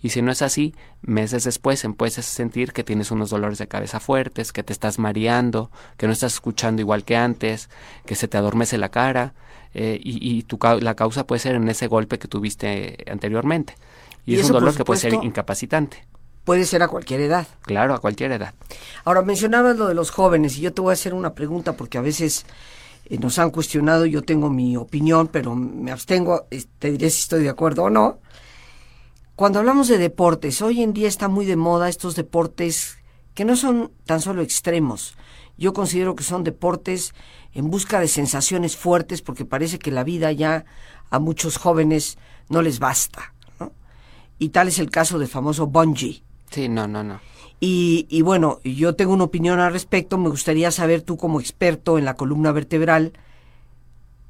Y 0.00 0.10
si 0.10 0.22
no 0.22 0.30
es 0.30 0.42
así, 0.42 0.74
meses 1.00 1.44
después 1.44 1.84
empiezas 1.84 2.26
a 2.26 2.30
sentir 2.30 2.72
que 2.72 2.84
tienes 2.84 3.10
unos 3.10 3.30
dolores 3.30 3.58
de 3.58 3.66
cabeza 3.66 3.98
fuertes, 3.98 4.52
que 4.52 4.62
te 4.62 4.72
estás 4.72 4.98
mareando, 4.98 5.70
que 5.96 6.06
no 6.06 6.12
estás 6.12 6.34
escuchando 6.34 6.82
igual 6.82 7.04
que 7.04 7.16
antes, 7.16 7.70
que 8.04 8.14
se 8.14 8.28
te 8.28 8.36
adormece 8.36 8.78
la 8.78 8.90
cara, 8.90 9.34
eh, 9.78 10.00
y, 10.02 10.42
tu, 10.44 10.58
la 10.80 10.94
causa 10.94 11.26
puede 11.26 11.38
ser 11.38 11.54
en 11.54 11.68
ese 11.68 11.86
golpe 11.86 12.18
que 12.18 12.28
tuviste 12.28 13.04
anteriormente. 13.10 13.74
Y, 14.24 14.36
es 14.36 14.46
un 14.46 14.52
dolor 14.52 14.74
que 14.74 14.86
puede 14.86 14.98
ser 14.98 15.12
incapacitante. 15.12 16.06
Puede 16.44 16.64
ser 16.64 16.82
a 16.82 16.88
cualquier 16.88 17.20
edad. 17.20 17.46
Claro, 17.60 17.92
a 17.92 17.98
cualquier 17.98 18.32
edad. 18.32 18.54
Ahora, 19.04 19.20
mencionabas 19.20 19.76
lo 19.76 19.86
de 19.86 19.92
los 19.94 20.10
jóvenes 20.10 20.56
y 20.56 20.62
yo 20.62 20.72
te 20.72 20.80
voy 20.80 20.92
a 20.92 20.94
hacer 20.94 21.12
una 21.12 21.34
pregunta 21.34 21.76
porque 21.76 21.98
a 21.98 22.00
veces 22.00 22.46
eh, 23.04 23.18
nos 23.18 23.38
han 23.38 23.50
cuestionado, 23.50 24.06
yo 24.06 24.22
tengo 24.22 24.48
mi 24.48 24.78
opinión, 24.78 25.28
pero 25.28 25.54
me 25.54 25.92
abstengo, 25.92 26.46
te 26.78 26.92
diré 26.92 27.10
si 27.10 27.20
estoy 27.20 27.42
de 27.42 27.50
acuerdo 27.50 27.82
o 27.82 27.90
no. 27.90 28.18
Cuando 29.34 29.58
hablamos 29.58 29.88
de 29.88 29.98
deportes, 29.98 30.62
hoy 30.62 30.82
en 30.82 30.94
día 30.94 31.08
está 31.08 31.28
muy 31.28 31.44
de 31.44 31.56
moda 31.56 31.90
estos 31.90 32.16
deportes 32.16 32.96
que 33.34 33.44
no 33.44 33.56
son 33.56 33.92
tan 34.06 34.22
solo 34.22 34.40
extremos. 34.40 35.18
Yo 35.58 35.72
considero 35.72 36.14
que 36.14 36.24
son 36.24 36.44
deportes 36.44 37.14
en 37.52 37.70
busca 37.70 38.00
de 38.00 38.08
sensaciones 38.08 38.76
fuertes 38.76 39.22
porque 39.22 39.44
parece 39.44 39.78
que 39.78 39.90
la 39.90 40.04
vida 40.04 40.32
ya 40.32 40.64
a 41.10 41.18
muchos 41.18 41.56
jóvenes 41.56 42.18
no 42.48 42.62
les 42.62 42.78
basta. 42.78 43.32
¿no? 43.58 43.72
Y 44.38 44.50
tal 44.50 44.68
es 44.68 44.78
el 44.78 44.90
caso 44.90 45.18
del 45.18 45.28
famoso 45.28 45.66
bungee. 45.66 46.22
Sí, 46.50 46.68
no, 46.68 46.86
no, 46.86 47.02
no. 47.02 47.20
Y, 47.58 48.06
y 48.10 48.20
bueno, 48.22 48.60
yo 48.64 48.94
tengo 48.94 49.14
una 49.14 49.24
opinión 49.24 49.60
al 49.60 49.72
respecto. 49.72 50.18
Me 50.18 50.28
gustaría 50.28 50.70
saber 50.70 51.02
tú 51.02 51.16
como 51.16 51.40
experto 51.40 51.98
en 51.98 52.04
la 52.04 52.14
columna 52.14 52.52
vertebral, 52.52 53.14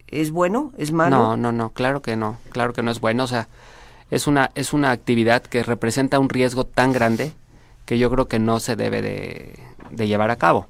¿es 0.07 0.31
bueno? 0.31 0.73
¿Es 0.79 0.93
malo? 0.93 1.17
No, 1.17 1.37
no, 1.37 1.51
no, 1.51 1.71
claro 1.71 2.03
que 2.03 2.17
no, 2.17 2.39
claro 2.51 2.73
que 2.73 2.83
no 2.83 2.93
es 2.93 3.01
bueno. 3.01 3.25
O 3.25 3.27
sea, 3.27 3.49
es 4.11 4.29
una, 4.29 4.53
es 4.55 4.73
una 4.73 4.93
actividad 4.93 5.43
que 5.43 5.65
representa 5.65 6.21
un 6.21 6.29
riesgo 6.29 6.65
tan 6.65 6.93
grande 6.93 7.33
que 7.85 7.99
yo 7.99 8.11
creo 8.11 8.29
que 8.29 8.39
no 8.39 8.61
se 8.61 8.77
debe 8.77 9.03
de, 9.03 9.59
de 9.91 10.07
llevar 10.07 10.31
a 10.31 10.37
cabo. 10.37 10.69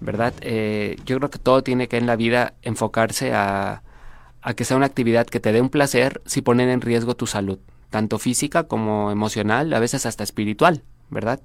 ¿Verdad? 0.00 0.34
Eh, 0.40 0.96
yo 1.06 1.16
creo 1.18 1.30
que 1.30 1.38
todo 1.38 1.62
tiene 1.62 1.88
que 1.88 1.96
en 1.96 2.06
la 2.06 2.16
vida 2.16 2.54
enfocarse 2.62 3.32
a, 3.32 3.82
a 4.42 4.54
que 4.54 4.64
sea 4.64 4.76
una 4.76 4.86
actividad 4.86 5.26
que 5.26 5.40
te 5.40 5.52
dé 5.52 5.60
un 5.60 5.70
placer 5.70 6.22
si 6.26 6.42
ponen 6.42 6.68
en 6.68 6.80
riesgo 6.80 7.16
tu 7.16 7.26
salud, 7.26 7.58
tanto 7.90 8.18
física 8.18 8.64
como 8.64 9.10
emocional, 9.10 9.72
a 9.72 9.80
veces 9.80 10.06
hasta 10.06 10.24
espiritual, 10.24 10.84
¿verdad? 11.10 11.40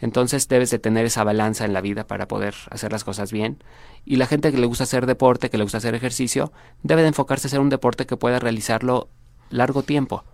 Entonces 0.00 0.46
debes 0.48 0.70
de 0.70 0.78
tener 0.78 1.06
esa 1.06 1.24
balanza 1.24 1.64
en 1.64 1.72
la 1.72 1.80
vida 1.80 2.06
para 2.06 2.28
poder 2.28 2.54
hacer 2.70 2.92
las 2.92 3.04
cosas 3.04 3.32
bien. 3.32 3.62
Y 4.04 4.16
la 4.16 4.26
gente 4.26 4.52
que 4.52 4.58
le 4.58 4.66
gusta 4.66 4.84
hacer 4.84 5.06
deporte, 5.06 5.48
que 5.48 5.56
le 5.56 5.64
gusta 5.64 5.78
hacer 5.78 5.94
ejercicio, 5.94 6.52
debe 6.82 7.02
de 7.02 7.08
enfocarse 7.08 7.46
a 7.46 7.48
hacer 7.48 7.60
un 7.60 7.70
deporte 7.70 8.06
que 8.06 8.16
pueda 8.16 8.38
realizarlo 8.38 9.08
largo 9.48 9.82
tiempo. 9.82 10.24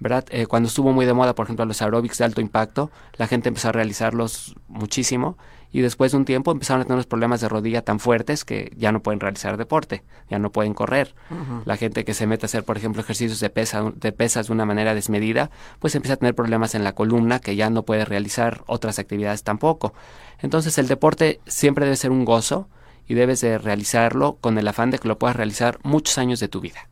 ¿verdad? 0.00 0.24
Eh, 0.30 0.46
cuando 0.46 0.68
estuvo 0.68 0.92
muy 0.92 1.06
de 1.06 1.14
moda, 1.14 1.34
por 1.34 1.46
ejemplo, 1.46 1.64
los 1.64 1.80
aeróbics 1.80 2.18
de 2.18 2.24
alto 2.24 2.40
impacto, 2.40 2.90
la 3.16 3.28
gente 3.28 3.48
empezó 3.48 3.68
a 3.68 3.72
realizarlos 3.72 4.56
muchísimo 4.66 5.38
y 5.74 5.80
después 5.80 6.12
de 6.12 6.18
un 6.18 6.24
tiempo 6.24 6.52
empezaron 6.52 6.82
a 6.82 6.84
tener 6.84 6.94
unos 6.94 7.06
problemas 7.06 7.40
de 7.40 7.48
rodilla 7.48 7.82
tan 7.82 7.98
fuertes 7.98 8.44
que 8.44 8.72
ya 8.76 8.92
no 8.92 9.02
pueden 9.02 9.18
realizar 9.18 9.56
deporte, 9.56 10.04
ya 10.30 10.38
no 10.38 10.52
pueden 10.52 10.72
correr. 10.72 11.16
La 11.64 11.76
gente 11.76 12.04
que 12.04 12.14
se 12.14 12.28
mete 12.28 12.44
a 12.44 12.46
hacer, 12.46 12.62
por 12.62 12.76
ejemplo, 12.76 13.02
ejercicios 13.02 13.40
de, 13.40 13.50
pesa, 13.50 13.90
de 13.92 14.12
pesas 14.12 14.46
de 14.46 14.52
una 14.52 14.66
manera 14.66 14.94
desmedida, 14.94 15.50
pues 15.80 15.96
empieza 15.96 16.14
a 16.14 16.16
tener 16.18 16.36
problemas 16.36 16.76
en 16.76 16.84
la 16.84 16.94
columna 16.94 17.40
que 17.40 17.56
ya 17.56 17.70
no 17.70 17.82
puede 17.82 18.04
realizar 18.04 18.62
otras 18.66 19.00
actividades 19.00 19.42
tampoco. 19.42 19.94
Entonces 20.38 20.78
el 20.78 20.86
deporte 20.86 21.40
siempre 21.44 21.86
debe 21.86 21.96
ser 21.96 22.12
un 22.12 22.24
gozo 22.24 22.68
y 23.08 23.14
debes 23.14 23.40
de 23.40 23.58
realizarlo 23.58 24.36
con 24.40 24.58
el 24.58 24.68
afán 24.68 24.92
de 24.92 25.00
que 25.00 25.08
lo 25.08 25.18
puedas 25.18 25.34
realizar 25.34 25.80
muchos 25.82 26.18
años 26.18 26.38
de 26.38 26.46
tu 26.46 26.60
vida. 26.60 26.88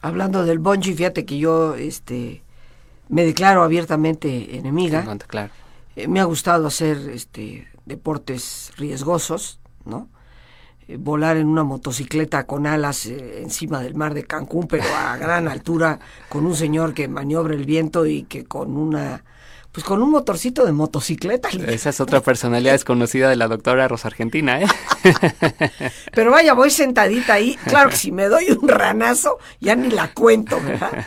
Hablando 0.00 0.46
del 0.46 0.60
bungee, 0.60 0.94
fíjate 0.94 1.26
que 1.26 1.36
yo 1.36 1.74
este, 1.74 2.42
me 3.10 3.22
declaro 3.22 3.64
abiertamente 3.64 4.56
enemiga. 4.56 5.04
claro. 5.26 5.52
Eh, 5.96 6.08
me 6.08 6.20
ha 6.20 6.24
gustado 6.24 6.66
hacer 6.66 6.96
este, 7.12 7.68
deportes 7.84 8.72
riesgosos, 8.76 9.60
¿no? 9.84 10.08
Eh, 10.86 10.96
volar 10.98 11.36
en 11.36 11.46
una 11.46 11.64
motocicleta 11.64 12.44
con 12.44 12.66
alas 12.66 13.06
eh, 13.06 13.40
encima 13.42 13.80
del 13.80 13.94
mar 13.94 14.12
de 14.12 14.24
Cancún, 14.24 14.66
pero 14.68 14.84
a 14.94 15.16
gran 15.18 15.48
altura, 15.48 15.98
con 16.28 16.44
un 16.44 16.54
señor 16.54 16.94
que 16.94 17.08
maniobra 17.08 17.54
el 17.54 17.64
viento 17.64 18.06
y 18.06 18.24
que 18.24 18.44
con 18.44 18.76
una 18.76 19.24
pues 19.74 19.84
con 19.84 20.00
un 20.00 20.10
motorcito 20.10 20.64
de 20.64 20.70
motocicleta. 20.70 21.48
Esa 21.66 21.90
es 21.90 22.00
otra 22.00 22.20
personalidad 22.20 22.72
desconocida 22.72 23.28
de 23.28 23.34
la 23.34 23.48
doctora 23.48 23.88
Rosa 23.88 24.06
Argentina, 24.06 24.60
¿eh? 24.60 24.66
Pero 26.14 26.30
vaya, 26.30 26.54
voy 26.54 26.70
sentadita 26.70 27.34
ahí. 27.34 27.58
Claro 27.66 27.90
que 27.90 27.96
si 27.96 28.12
me 28.12 28.26
doy 28.26 28.52
un 28.52 28.68
ranazo, 28.68 29.38
ya 29.60 29.74
ni 29.74 29.90
la 29.90 30.12
cuento, 30.12 30.60
¿verdad? 30.60 31.04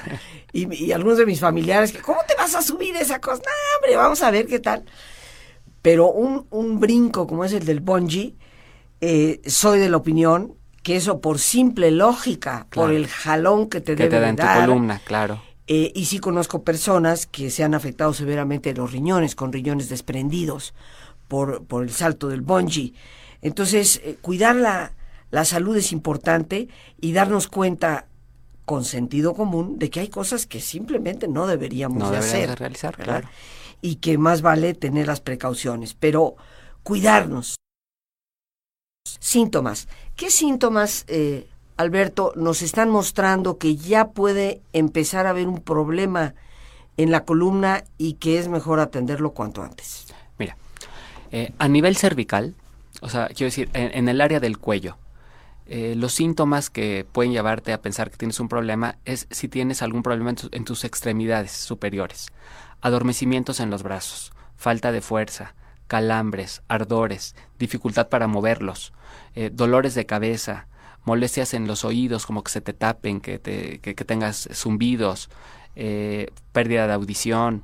Y, 0.57 0.91
algunos 0.91 1.19
de 1.19 1.27
mis 1.27 1.39
familiares, 1.39 1.93
¿cómo 2.01 2.19
te 2.27 2.33
vas 2.35 2.55
a 2.55 2.63
subir 2.63 2.95
esa 2.95 3.21
cosa? 3.21 3.43
No, 3.43 3.77
hombre, 3.77 3.95
vamos 3.95 4.23
a 4.23 4.31
ver 4.31 4.47
qué 4.47 4.59
tal. 4.59 4.85
Pero 5.83 6.11
un, 6.11 6.47
un 6.49 6.79
brinco 6.79 7.27
como 7.27 7.45
es 7.45 7.53
el 7.53 7.63
del 7.63 7.79
bungee, 7.79 8.35
eh, 8.99 9.39
soy 9.45 9.79
de 9.79 9.89
la 9.89 9.97
opinión 9.97 10.55
que 10.81 10.95
eso 10.95 11.21
por 11.21 11.37
simple 11.37 11.91
lógica, 11.91 12.65
por 12.71 12.91
el 12.91 13.07
jalón 13.07 13.69
que 13.69 13.81
te 13.81 13.95
que 13.95 14.07
debe 14.07 14.09
te 14.09 14.15
da 14.15 14.21
de 14.21 14.29
en 14.29 14.35
tu 14.35 14.43
dar, 14.43 14.65
columna, 14.65 15.01
claro. 15.05 15.43
eh, 15.67 15.91
y 15.93 16.05
sí 16.05 16.17
conozco 16.17 16.63
personas 16.63 17.27
que 17.27 17.51
se 17.51 17.63
han 17.63 17.75
afectado 17.75 18.13
severamente 18.13 18.73
los 18.73 18.91
riñones, 18.91 19.35
con 19.35 19.53
riñones 19.53 19.89
desprendidos 19.89 20.73
por, 21.27 21.65
por 21.65 21.83
el 21.83 21.91
salto 21.91 22.29
del 22.29 22.41
bungee. 22.41 22.93
Entonces, 23.41 24.01
eh, 24.03 24.17
cuidar 24.21 24.55
la, 24.55 24.93
la 25.29 25.45
salud 25.45 25.77
es 25.77 25.91
importante 25.91 26.67
y 26.99 27.11
darnos 27.11 27.47
cuenta 27.47 28.07
con 28.67 28.83
sentido 28.83 29.33
común 29.33 29.79
de 29.79 29.89
que 29.89 30.01
hay 30.01 30.09
cosas 30.09 30.45
que 30.45 30.59
simplemente 30.59 31.29
no 31.29 31.47
deberíamos 31.47 31.99
No 31.99 32.11
de 32.11 32.17
hacer. 32.17 32.49
de 32.49 32.55
realizar, 32.57 32.97
¿verdad? 32.97 33.21
claro. 33.21 33.29
Y 33.81 33.95
que 33.95 34.17
más 34.17 34.41
vale 34.41 34.73
tener 34.73 35.07
las 35.07 35.21
precauciones, 35.21 35.93
pero 35.93 36.35
cuidarnos. 36.83 37.55
Síntomas. 39.19 39.87
¿Qué 40.17 40.29
síntomas, 40.29 41.05
eh, 41.07 41.47
Alberto, 41.77 42.33
nos 42.35 42.61
están 42.61 42.89
mostrando 42.89 43.57
que 43.57 43.77
ya 43.77 44.09
puede 44.09 44.61
empezar 44.73 45.27
a 45.27 45.29
haber 45.29 45.47
un 45.47 45.61
problema 45.61 46.35
en 46.97 47.09
la 47.11 47.23
columna 47.23 47.85
y 47.97 48.15
que 48.15 48.37
es 48.37 48.49
mejor 48.49 48.81
atenderlo 48.81 49.31
cuanto 49.31 49.63
antes? 49.63 50.07
Mira, 50.37 50.57
eh, 51.31 51.53
a 51.57 51.69
nivel 51.69 51.95
cervical, 51.95 52.53
o 52.99 53.07
sea, 53.07 53.27
quiero 53.27 53.45
decir, 53.45 53.69
en, 53.71 53.97
en 53.97 54.09
el 54.09 54.19
área 54.19 54.41
del 54.41 54.57
cuello, 54.57 54.97
eh, 55.69 55.95
los 55.97 56.13
síntomas 56.13 56.69
que 56.69 57.05
pueden 57.11 57.31
llevarte 57.31 57.73
a 57.73 57.81
pensar 57.81 58.09
que 58.09 58.17
tienes 58.17 58.39
un 58.39 58.47
problema 58.49 58.97
es 59.05 59.27
si 59.31 59.47
tienes 59.47 59.81
algún 59.81 60.03
problema 60.03 60.29
en, 60.31 60.37
en 60.51 60.65
tus 60.65 60.83
extremidades 60.85 61.51
superiores, 61.51 62.27
adormecimientos 62.81 63.59
en 63.59 63.69
los 63.69 63.83
brazos, 63.83 64.31
falta 64.55 64.91
de 64.91 65.01
fuerza, 65.01 65.55
calambres, 65.87 66.61
ardores, 66.67 67.35
dificultad 67.59 68.09
para 68.09 68.27
moverlos, 68.27 68.93
eh, 69.35 69.49
dolores 69.53 69.93
de 69.95 70.05
cabeza, 70.05 70.67
molestias 71.05 71.53
en 71.53 71.67
los 71.67 71.85
oídos, 71.85 72.25
como 72.25 72.43
que 72.43 72.51
se 72.51 72.61
te 72.61 72.73
tapen, 72.73 73.21
que, 73.21 73.39
te- 73.39 73.79
que- 73.79 73.93
tengas 73.95 74.49
zumbidos, 74.53 75.29
eh, 75.75 76.31
pérdida 76.51 76.87
de 76.87 76.93
audición, 76.93 77.63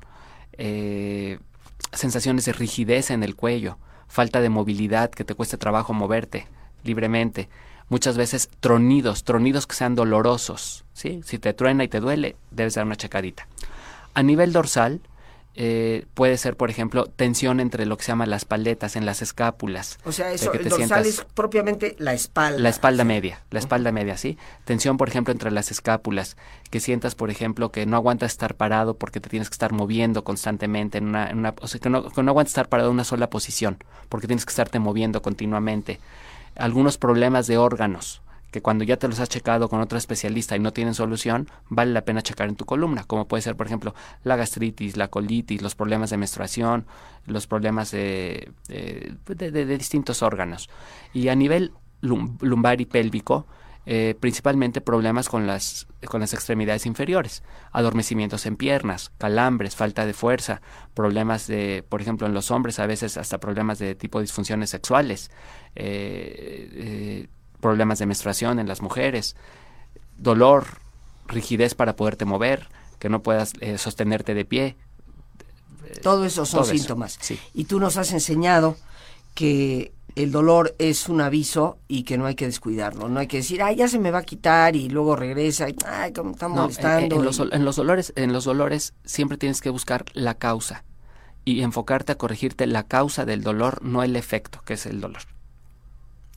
sensaciones 1.92 2.44
de 2.44 2.52
rigidez 2.52 3.10
en 3.10 3.22
el 3.22 3.34
cuello, 3.36 3.78
falta 4.08 4.40
de 4.40 4.48
movilidad, 4.48 5.10
que 5.10 5.24
te 5.24 5.34
cueste 5.34 5.56
trabajo 5.58 5.92
moverte 5.92 6.46
libremente, 6.84 7.48
muchas 7.88 8.16
veces 8.16 8.48
tronidos, 8.60 9.24
tronidos 9.24 9.66
que 9.66 9.74
sean 9.76 9.94
dolorosos, 9.94 10.84
¿sí? 10.94 11.20
Si 11.24 11.38
te 11.38 11.52
truena 11.52 11.84
y 11.84 11.88
te 11.88 12.00
duele, 12.00 12.36
debes 12.50 12.74
dar 12.74 12.86
una 12.86 12.96
checadita. 12.96 13.46
A 14.14 14.22
nivel 14.22 14.52
dorsal, 14.52 15.00
eh, 15.56 16.06
puede 16.14 16.36
ser, 16.36 16.56
por 16.56 16.68
ejemplo, 16.68 17.06
tensión 17.06 17.60
entre 17.60 17.86
lo 17.86 17.96
que 17.96 18.02
se 18.02 18.08
llama 18.10 18.26
las 18.26 18.44
paletas, 18.44 18.96
en 18.96 19.06
las 19.06 19.22
escápulas. 19.22 19.98
O 20.04 20.10
sea, 20.10 20.32
eso, 20.32 20.50
que 20.50 20.58
el 20.58 20.64
te 20.64 20.68
dorsal 20.70 21.04
sientas- 21.04 21.06
es 21.06 21.26
propiamente 21.32 21.94
la 22.00 22.12
espalda. 22.12 22.58
la 22.58 22.68
espalda 22.70 23.04
media, 23.04 23.40
la 23.50 23.60
espalda 23.60 23.92
media, 23.92 24.16
¿sí? 24.16 24.36
Tensión, 24.64 24.96
por 24.96 25.08
ejemplo, 25.08 25.30
entre 25.30 25.52
las 25.52 25.70
escápulas, 25.70 26.36
que 26.70 26.80
sientas, 26.80 27.14
por 27.14 27.30
ejemplo, 27.30 27.70
que 27.70 27.86
no 27.86 27.94
aguantas 27.96 28.32
estar 28.32 28.56
parado 28.56 28.94
porque 28.94 29.20
te 29.20 29.28
tienes 29.30 29.48
que 29.48 29.54
estar 29.54 29.70
moviendo 29.72 30.24
constantemente 30.24 30.98
en 30.98 31.06
una, 31.06 31.30
en 31.30 31.38
una 31.38 31.54
o 31.60 31.68
sea, 31.68 31.78
que 31.80 31.88
no, 31.88 32.10
que 32.10 32.22
no 32.24 32.32
aguantas 32.32 32.50
estar 32.50 32.68
parado 32.68 32.88
en 32.88 32.94
una 32.94 33.04
sola 33.04 33.30
posición, 33.30 33.78
porque 34.08 34.26
tienes 34.26 34.44
que 34.44 34.50
estarte 34.50 34.80
moviendo 34.80 35.22
continuamente. 35.22 36.00
Algunos 36.56 36.98
problemas 36.98 37.46
de 37.46 37.58
órganos, 37.58 38.22
que 38.50 38.62
cuando 38.62 38.84
ya 38.84 38.96
te 38.96 39.08
los 39.08 39.18
has 39.18 39.28
checado 39.28 39.68
con 39.68 39.80
otro 39.80 39.98
especialista 39.98 40.54
y 40.56 40.60
no 40.60 40.72
tienen 40.72 40.94
solución, 40.94 41.48
vale 41.68 41.92
la 41.92 42.02
pena 42.04 42.22
checar 42.22 42.48
en 42.48 42.54
tu 42.54 42.64
columna, 42.64 43.02
como 43.04 43.26
puede 43.26 43.42
ser, 43.42 43.56
por 43.56 43.66
ejemplo, 43.66 43.94
la 44.22 44.36
gastritis, 44.36 44.96
la 44.96 45.08
colitis, 45.08 45.60
los 45.62 45.74
problemas 45.74 46.10
de 46.10 46.16
menstruación, 46.18 46.86
los 47.26 47.48
problemas 47.48 47.90
de, 47.90 48.52
de, 48.68 49.16
de- 49.50 49.66
distintos 49.78 50.22
órganos. 50.22 50.70
Y 51.12 51.28
a 51.28 51.34
nivel 51.34 51.72
lum- 52.00 52.38
lumbar 52.40 52.80
y 52.80 52.84
pélvico, 52.84 53.46
eh, 53.86 54.14
principalmente 54.18 54.80
problemas 54.80 55.28
con 55.28 55.46
las, 55.46 55.86
con 56.06 56.20
las 56.20 56.32
extremidades 56.32 56.86
inferiores, 56.86 57.42
adormecimientos 57.72 58.46
en 58.46 58.56
piernas, 58.56 59.12
calambres, 59.18 59.76
falta 59.76 60.06
de 60.06 60.14
fuerza, 60.14 60.62
problemas 60.94 61.46
de, 61.46 61.84
por 61.88 62.00
ejemplo, 62.00 62.26
en 62.26 62.34
los 62.34 62.50
hombres 62.50 62.78
a 62.78 62.86
veces 62.86 63.16
hasta 63.16 63.38
problemas 63.38 63.78
de 63.78 63.94
tipo 63.94 64.20
disfunciones 64.20 64.70
sexuales, 64.70 65.30
eh, 65.76 66.70
eh, 66.72 67.28
problemas 67.60 67.98
de 67.98 68.06
menstruación 68.06 68.58
en 68.58 68.68
las 68.68 68.80
mujeres, 68.80 69.36
dolor, 70.16 70.66
rigidez 71.26 71.74
para 71.74 71.96
poderte 71.96 72.24
mover, 72.24 72.68
que 72.98 73.08
no 73.08 73.22
puedas 73.22 73.52
eh, 73.60 73.78
sostenerte 73.78 74.34
de 74.34 74.44
pie. 74.44 74.76
Todo 76.02 76.24
eso 76.24 76.46
son 76.46 76.60
Todo 76.62 76.72
eso, 76.72 76.78
síntomas. 76.78 77.18
sí. 77.20 77.38
Y 77.52 77.64
tú 77.64 77.78
nos 77.78 77.96
has 77.96 78.12
enseñado 78.12 78.76
que 79.34 79.92
el 80.16 80.30
dolor 80.30 80.74
es 80.78 81.08
un 81.08 81.20
aviso 81.20 81.78
y 81.88 82.04
que 82.04 82.16
no 82.18 82.26
hay 82.26 82.34
que 82.36 82.46
descuidarlo. 82.46 83.08
No 83.08 83.20
hay 83.20 83.26
que 83.26 83.38
decir, 83.38 83.62
ay, 83.62 83.76
ya 83.76 83.88
se 83.88 83.98
me 83.98 84.10
va 84.10 84.18
a 84.18 84.22
quitar 84.24 84.76
y 84.76 84.88
luego 84.88 85.16
regresa 85.16 85.68
y, 85.68 85.76
ay, 85.86 86.12
como 86.12 86.30
está 86.32 86.48
No, 86.48 86.54
en- 86.54 86.60
molestando. 86.62 87.16
en, 87.16 87.24
los, 87.24 87.36
y- 87.38 87.42
dol- 87.42 87.54
en 87.54 87.64
los 87.64 87.76
dolores, 87.76 88.12
en 88.16 88.32
los 88.32 88.44
dolores 88.44 88.94
siempre 89.04 89.38
tienes 89.38 89.60
que 89.60 89.70
buscar 89.70 90.04
la 90.12 90.34
causa 90.34 90.84
y 91.44 91.62
enfocarte 91.62 92.12
a 92.12 92.14
corregirte 92.18 92.66
la 92.66 92.84
causa 92.84 93.24
del 93.24 93.42
dolor, 93.42 93.82
no 93.84 94.02
el 94.02 94.16
efecto 94.16 94.60
que 94.64 94.74
es 94.74 94.86
el 94.86 95.00
dolor. 95.00 95.22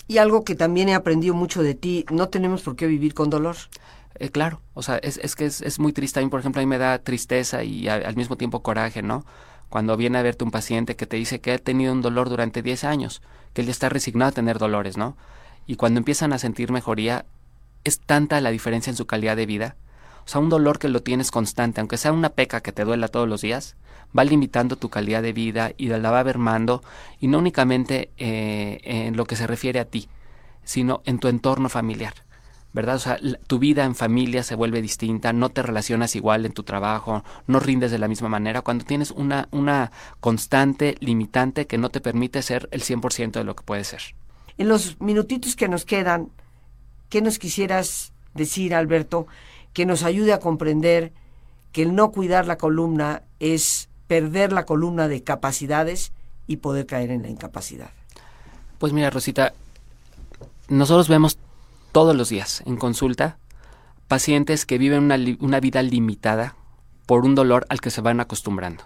Y 0.07 0.19
algo 0.19 0.43
que 0.43 0.55
también 0.55 0.89
he 0.89 0.93
aprendido 0.95 1.33
mucho 1.35 1.61
de 1.63 1.75
ti, 1.75 2.05
no 2.11 2.29
tenemos 2.29 2.61
por 2.61 2.75
qué 2.75 2.87
vivir 2.87 3.13
con 3.13 3.29
dolor. 3.29 3.57
Eh, 4.15 4.29
claro, 4.29 4.61
o 4.73 4.81
sea, 4.81 4.97
es, 4.97 5.17
es 5.21 5.35
que 5.35 5.45
es, 5.45 5.61
es 5.61 5.79
muy 5.79 5.93
triste. 5.93 6.19
A 6.19 6.23
mí, 6.23 6.29
por 6.29 6.39
ejemplo, 6.39 6.61
a 6.61 6.63
mí 6.63 6.67
me 6.67 6.77
da 6.77 6.97
tristeza 6.99 7.63
y 7.63 7.87
a- 7.89 7.95
al 7.95 8.15
mismo 8.15 8.37
tiempo 8.37 8.63
coraje, 8.63 9.01
¿no? 9.01 9.25
Cuando 9.69 9.97
viene 9.97 10.17
a 10.17 10.21
verte 10.23 10.45
un 10.45 10.51
paciente 10.51 10.95
que 10.95 11.05
te 11.05 11.17
dice 11.17 11.41
que 11.41 11.51
ha 11.51 11.57
tenido 11.57 11.91
un 11.91 12.01
dolor 12.01 12.29
durante 12.29 12.61
10 12.61 12.83
años, 12.85 13.21
que 13.53 13.61
él 13.61 13.69
está 13.69 13.89
resignado 13.89 14.29
a 14.29 14.33
tener 14.33 14.57
dolores, 14.57 14.97
¿no? 14.97 15.15
Y 15.65 15.75
cuando 15.75 15.97
empiezan 15.99 16.33
a 16.33 16.39
sentir 16.39 16.71
mejoría, 16.71 17.25
es 17.83 17.99
tanta 17.99 18.41
la 18.41 18.51
diferencia 18.51 18.89
en 18.89 18.97
su 18.97 19.05
calidad 19.05 19.35
de 19.35 19.45
vida. 19.45 19.75
O 20.25 20.29
sea, 20.29 20.41
un 20.41 20.49
dolor 20.49 20.79
que 20.79 20.89
lo 20.89 21.01
tienes 21.01 21.31
constante, 21.31 21.79
aunque 21.79 21.97
sea 21.97 22.11
una 22.11 22.29
peca 22.29 22.61
que 22.61 22.71
te 22.71 22.83
duela 22.83 23.07
todos 23.07 23.27
los 23.27 23.41
días, 23.41 23.75
va 24.17 24.23
limitando 24.23 24.75
tu 24.75 24.89
calidad 24.89 25.21
de 25.21 25.33
vida 25.33 25.71
y 25.77 25.87
la 25.87 26.11
va 26.11 26.23
mermando, 26.23 26.83
y 27.19 27.27
no 27.27 27.37
únicamente 27.37 28.11
eh, 28.17 28.79
en 28.83 29.15
lo 29.15 29.25
que 29.25 29.35
se 29.35 29.47
refiere 29.47 29.79
a 29.79 29.85
ti, 29.85 30.09
sino 30.63 31.01
en 31.05 31.19
tu 31.19 31.27
entorno 31.29 31.69
familiar. 31.69 32.26
¿Verdad? 32.73 32.95
O 32.95 32.99
sea, 32.99 33.19
tu 33.47 33.59
vida 33.59 33.85
en 33.85 33.95
familia 33.95 34.43
se 34.43 34.55
vuelve 34.55 34.81
distinta, 34.81 35.33
no 35.33 35.49
te 35.49 35.63
relacionas 35.63 36.15
igual 36.15 36.45
en 36.45 36.53
tu 36.53 36.63
trabajo, 36.63 37.23
no 37.47 37.59
rindes 37.59 37.91
de 37.91 37.99
la 37.99 38.07
misma 38.07 38.29
manera, 38.29 38.61
cuando 38.61 38.85
tienes 38.85 39.11
una, 39.11 39.47
una 39.51 39.91
constante 40.19 40.95
limitante 40.99 41.65
que 41.67 41.77
no 41.77 41.89
te 41.89 42.01
permite 42.01 42.41
ser 42.41 42.69
el 42.71 42.81
100% 42.83 43.31
de 43.31 43.43
lo 43.43 43.55
que 43.55 43.63
puedes 43.63 43.87
ser. 43.87 44.01
En 44.57 44.67
los 44.69 44.99
minutitos 44.99 45.55
que 45.55 45.67
nos 45.67 45.85
quedan, 45.85 46.29
¿qué 47.09 47.21
nos 47.21 47.39
quisieras 47.39 48.11
decir, 48.33 48.75
Alberto, 48.75 49.27
que 49.73 49.85
nos 49.85 50.03
ayude 50.03 50.33
a 50.33 50.39
comprender 50.39 51.13
que 51.71 51.83
el 51.83 51.95
no 51.95 52.11
cuidar 52.11 52.47
la 52.47 52.57
columna 52.57 53.23
es 53.39 53.89
perder 54.07 54.51
la 54.51 54.65
columna 54.65 55.07
de 55.07 55.23
capacidades 55.23 56.11
y 56.47 56.57
poder 56.57 56.85
caer 56.85 57.11
en 57.11 57.21
la 57.21 57.29
incapacidad? 57.29 57.91
Pues 58.79 58.93
mira, 58.93 59.09
Rosita, 59.09 59.53
nosotros 60.69 61.07
vemos 61.07 61.37
todos 61.97 62.15
los 62.15 62.29
días 62.29 62.61
en 62.67 62.77
consulta 62.77 63.39
pacientes 64.07 64.67
que 64.67 64.77
viven 64.77 65.11
una, 65.39 65.59
vida 65.59 65.81
limitada 65.81 66.55
por 67.07 67.25
un 67.25 67.33
dolor 67.33 67.65
al 67.69 67.81
que 67.81 67.89
se 67.89 68.01
van 68.01 68.19
acostumbrando. 68.19 68.83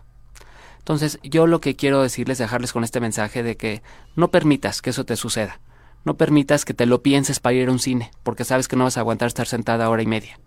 Entonces, 0.79 1.19
yo 1.21 1.45
lo 1.45 1.59
que 1.59 1.75
quiero 1.75 2.01
decirles, 2.01 2.37
dejarles 2.37 2.71
con 2.71 2.85
este 2.85 3.01
mensaje 3.01 3.43
de 3.43 3.57
que 3.57 3.83
no 4.15 4.31
permitas 4.31 4.81
que 4.81 4.91
eso 4.91 5.03
te 5.03 5.17
suceda. 5.17 5.59
No 6.05 6.15
permitas 6.15 6.63
que 6.63 6.73
te 6.73 6.85
lo 6.85 7.03
pienses 7.03 7.41
para 7.41 7.55
ir 7.55 7.67
a 7.67 7.73
un 7.73 7.79
cine, 7.79 8.11
porque 8.23 8.45
sabes 8.45 8.69
que 8.69 8.77
no 8.77 8.85
vas 8.85 8.95
a 8.95 9.01
aguantar 9.01 9.27
estar 9.27 9.45
sentada 9.45 9.89
hora 9.89 10.03
y 10.03 10.07
media. 10.07 10.39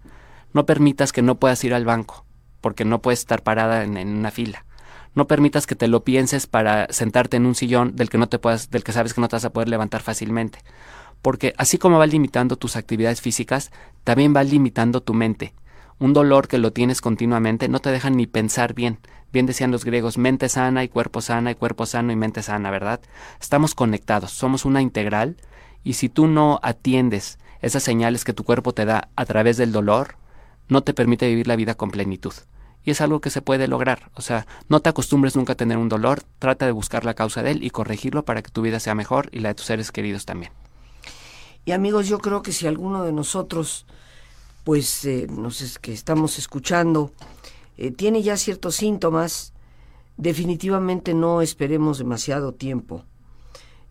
No 0.55 0.65
permitas 0.65 1.13
que 1.13 1.21
no 1.21 1.35
puedas 1.35 1.63
ir 1.65 1.75
al 1.75 1.85
banco, 1.85 2.25
porque 2.63 2.87
no 2.87 3.03
puedes 3.03 3.19
estar 3.19 3.43
parada 3.43 3.85
en, 3.85 3.99
en 3.99 4.09
una 4.09 4.31
fila. 4.31 4.65
No 5.15 5.27
permitas 5.27 5.67
que 5.67 5.77
te 5.77 5.87
lo 5.87 6.03
pienses 6.03 6.47
para 6.47 6.87
sentarte 6.89 7.37
en 7.37 7.45
un 7.45 7.55
sillón 7.55 7.95
del 7.95 8.09
que 8.09 8.17
no 8.17 8.31
te 8.31 8.39
puedas, 8.39 8.71
del 8.71 8.85
que 8.85 8.93
sabes 8.93 9.13
que 9.13 9.21
no 9.21 9.29
te 9.29 9.37
vas 9.37 9.45
a 9.45 9.53
poder 9.53 9.69
levantar 9.69 10.01
fácilmente. 10.01 10.61
Porque 11.25 11.55
así 11.57 11.79
como 11.79 11.97
va 11.97 12.07
limitando 12.07 12.57
tus 12.57 12.77
actividades 12.77 13.23
físicas, 13.23 13.71
también 14.05 14.37
va 14.37 14.45
limitando 14.45 15.01
tu 15.01 15.15
mente. 15.15 15.55
Un 15.99 16.13
dolor 16.13 16.49
que 16.49 16.59
lo 16.59 16.75
tienes 16.75 17.01
continuamente 17.01 17.67
no 17.71 17.79
te 17.79 17.89
deja 17.89 18.11
ni 18.11 18.27
pensar 18.27 18.75
bien. 18.75 18.99
Bien 19.33 19.47
decían 19.47 19.71
los 19.71 19.87
griegos, 19.87 20.19
mente 20.19 20.51
sana 20.51 20.85
y 20.85 20.89
cuerpo 20.89 21.23
sana 21.23 21.51
y 21.51 21.55
cuerpo 21.55 21.87
sano 21.87 22.13
y 22.13 22.17
mente 22.17 22.43
sana, 22.43 22.71
¿verdad? 22.71 23.01
Estamos 23.41 23.75
conectados, 23.75 24.33
somos 24.33 24.67
una 24.67 24.83
integral 24.83 25.39
y 25.83 25.95
si 25.95 26.11
tú 26.11 26.27
no 26.27 26.61
atiendes 26.63 27.39
esas 27.63 27.83
señales 27.83 28.23
que 28.23 28.35
tu 28.35 28.45
cuerpo 28.45 28.75
te 28.75 28.85
da 28.85 29.09
a 29.17 29.25
través 29.25 29.57
del 29.57 29.73
dolor, 29.73 30.17
no 30.69 30.83
te 30.83 30.93
permite 30.93 31.27
vivir 31.27 31.49
la 31.49 31.57
vida 31.57 31.75
con 31.75 31.91
plenitud. 31.91 32.35
Y 32.85 32.91
es 32.91 33.01
algo 33.01 33.23
que 33.23 33.31
se 33.31 33.41
puede 33.41 33.67
lograr. 33.67 34.11
O 34.13 34.21
sea, 34.21 34.47
no 34.69 34.81
te 34.81 34.91
acostumbres 34.91 35.37
nunca 35.37 35.55
a 35.55 35.57
tener 35.57 35.79
un 35.79 35.89
dolor, 35.89 36.23
trata 36.39 36.67
de 36.67 36.73
buscar 36.73 37.07
la 37.07 37.15
causa 37.15 37.43
de 37.43 37.53
él 37.53 37.65
y 37.65 37.71
corregirlo 37.71 38.27
para 38.27 38.43
que 38.43 38.51
tu 38.51 38.61
vida 38.61 38.79
sea 38.79 38.95
mejor 38.95 39.31
y 39.33 39.39
la 39.39 39.49
de 39.49 39.55
tus 39.55 39.65
seres 39.65 39.91
queridos 39.91 40.27
también. 40.27 40.53
Y 41.65 41.73
amigos, 41.73 42.09
yo 42.09 42.19
creo 42.19 42.43
que 42.43 42.53
si 42.53 42.67
alguno 42.67 43.05
de 43.05 43.13
nosotros, 43.13 43.87
pues, 44.65 45.05
eh, 45.05 45.27
nos 45.31 45.63
es, 45.63 45.79
que 45.79 45.93
estamos 45.93 46.39
escuchando, 46.39 47.13
eh, 47.77 47.91
tiene 47.91 48.23
ya 48.23 48.37
ciertos 48.37 48.77
síntomas, 48.77 49.53
definitivamente 50.17 51.15
no 51.15 51.41
esperemos 51.41 51.99
demasiado 51.99 52.53
tiempo. 52.53 53.05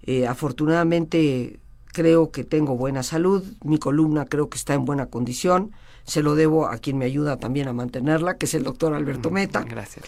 Eh, 0.04 0.28
afortunadamente 0.28 1.60
creo 1.94 2.32
que 2.32 2.44
tengo 2.44 2.76
buena 2.76 3.04
salud, 3.04 3.44
mi 3.64 3.78
columna 3.78 4.26
creo 4.26 4.50
que 4.50 4.58
está 4.58 4.74
en 4.74 4.86
buena 4.86 5.08
condición, 5.08 5.72
se 6.06 6.22
lo 6.22 6.36
debo 6.36 6.68
a 6.68 6.78
quien 6.78 6.98
me 6.98 7.06
ayuda 7.06 7.38
también 7.38 7.68
a 7.68 7.74
mantenerla, 7.74 8.38
que 8.38 8.46
es 8.46 8.54
el 8.54 8.64
doctor 8.64 8.94
Alberto 8.94 9.30
Mm, 9.30 9.34
Meta. 9.34 9.64
Gracias. 9.64 10.06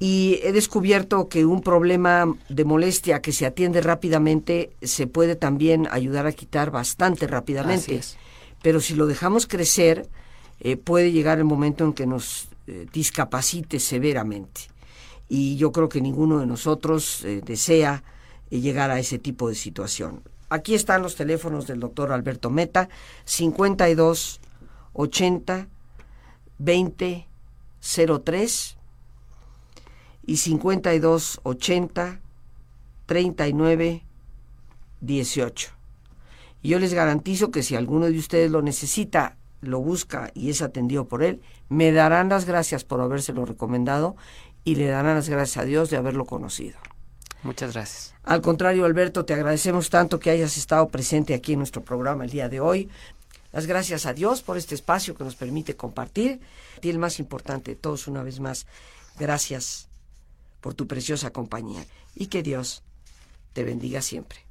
Y 0.00 0.38
he 0.44 0.52
descubierto 0.52 1.28
que 1.28 1.44
un 1.44 1.60
problema 1.60 2.32
de 2.48 2.64
molestia 2.64 3.20
que 3.20 3.32
se 3.32 3.46
atiende 3.46 3.80
rápidamente 3.80 4.70
se 4.80 5.06
puede 5.08 5.34
también 5.34 5.88
ayudar 5.90 6.26
a 6.26 6.32
quitar 6.32 6.70
bastante 6.70 7.26
rápidamente. 7.26 7.92
Así 7.92 7.94
es. 7.94 8.16
Pero 8.62 8.80
si 8.80 8.94
lo 8.94 9.06
dejamos 9.06 9.46
crecer, 9.46 10.08
eh, 10.60 10.76
puede 10.76 11.10
llegar 11.10 11.38
el 11.38 11.44
momento 11.44 11.84
en 11.84 11.92
que 11.92 12.06
nos 12.06 12.48
eh, 12.66 12.86
discapacite 12.92 13.80
severamente. 13.80 14.62
Y 15.28 15.56
yo 15.56 15.72
creo 15.72 15.88
que 15.88 16.00
ninguno 16.00 16.38
de 16.38 16.46
nosotros 16.46 17.24
eh, 17.24 17.40
desea 17.44 18.02
llegar 18.50 18.90
a 18.90 18.98
ese 18.98 19.18
tipo 19.18 19.48
de 19.48 19.54
situación. 19.54 20.22
Aquí 20.48 20.74
están 20.74 21.02
los 21.02 21.16
teléfonos 21.16 21.66
del 21.66 21.80
doctor 21.80 22.12
Alberto 22.12 22.50
Meta, 22.50 22.88
52 23.24 24.40
80 24.94 25.68
20 26.58 27.28
03 28.24 28.77
y 30.28 30.36
52 30.36 31.40
80 31.42 32.20
39 33.06 34.04
18. 35.00 35.70
Y 36.60 36.68
yo 36.68 36.78
les 36.78 36.92
garantizo 36.92 37.50
que 37.50 37.62
si 37.62 37.76
alguno 37.76 38.06
de 38.06 38.18
ustedes 38.18 38.50
lo 38.50 38.60
necesita, 38.60 39.38
lo 39.62 39.80
busca 39.80 40.30
y 40.34 40.50
es 40.50 40.60
atendido 40.60 41.06
por 41.06 41.22
él, 41.22 41.40
me 41.70 41.92
darán 41.92 42.28
las 42.28 42.44
gracias 42.44 42.84
por 42.84 43.00
habérselo 43.00 43.46
recomendado 43.46 44.16
y 44.64 44.74
le 44.74 44.88
darán 44.88 45.14
las 45.14 45.30
gracias 45.30 45.64
a 45.64 45.66
Dios 45.66 45.88
de 45.88 45.96
haberlo 45.96 46.26
conocido. 46.26 46.76
Muchas 47.42 47.72
gracias. 47.72 48.14
Al 48.24 48.42
contrario, 48.42 48.84
Alberto, 48.84 49.24
te 49.24 49.32
agradecemos 49.32 49.88
tanto 49.88 50.20
que 50.20 50.28
hayas 50.28 50.58
estado 50.58 50.88
presente 50.88 51.32
aquí 51.32 51.54
en 51.54 51.60
nuestro 51.60 51.82
programa 51.82 52.24
el 52.24 52.30
día 52.30 52.50
de 52.50 52.60
hoy. 52.60 52.90
Las 53.50 53.66
gracias 53.66 54.04
a 54.04 54.12
Dios 54.12 54.42
por 54.42 54.58
este 54.58 54.74
espacio 54.74 55.14
que 55.14 55.24
nos 55.24 55.36
permite 55.36 55.74
compartir. 55.74 56.38
Y 56.82 56.90
el 56.90 56.98
más 56.98 57.18
importante 57.18 57.70
de 57.70 57.76
todos, 57.76 58.08
una 58.08 58.22
vez 58.22 58.40
más, 58.40 58.66
gracias 59.18 59.87
por 60.60 60.74
tu 60.74 60.86
preciosa 60.86 61.30
compañía 61.30 61.84
y 62.14 62.26
que 62.26 62.42
Dios 62.42 62.82
te 63.52 63.64
bendiga 63.64 64.02
siempre. 64.02 64.47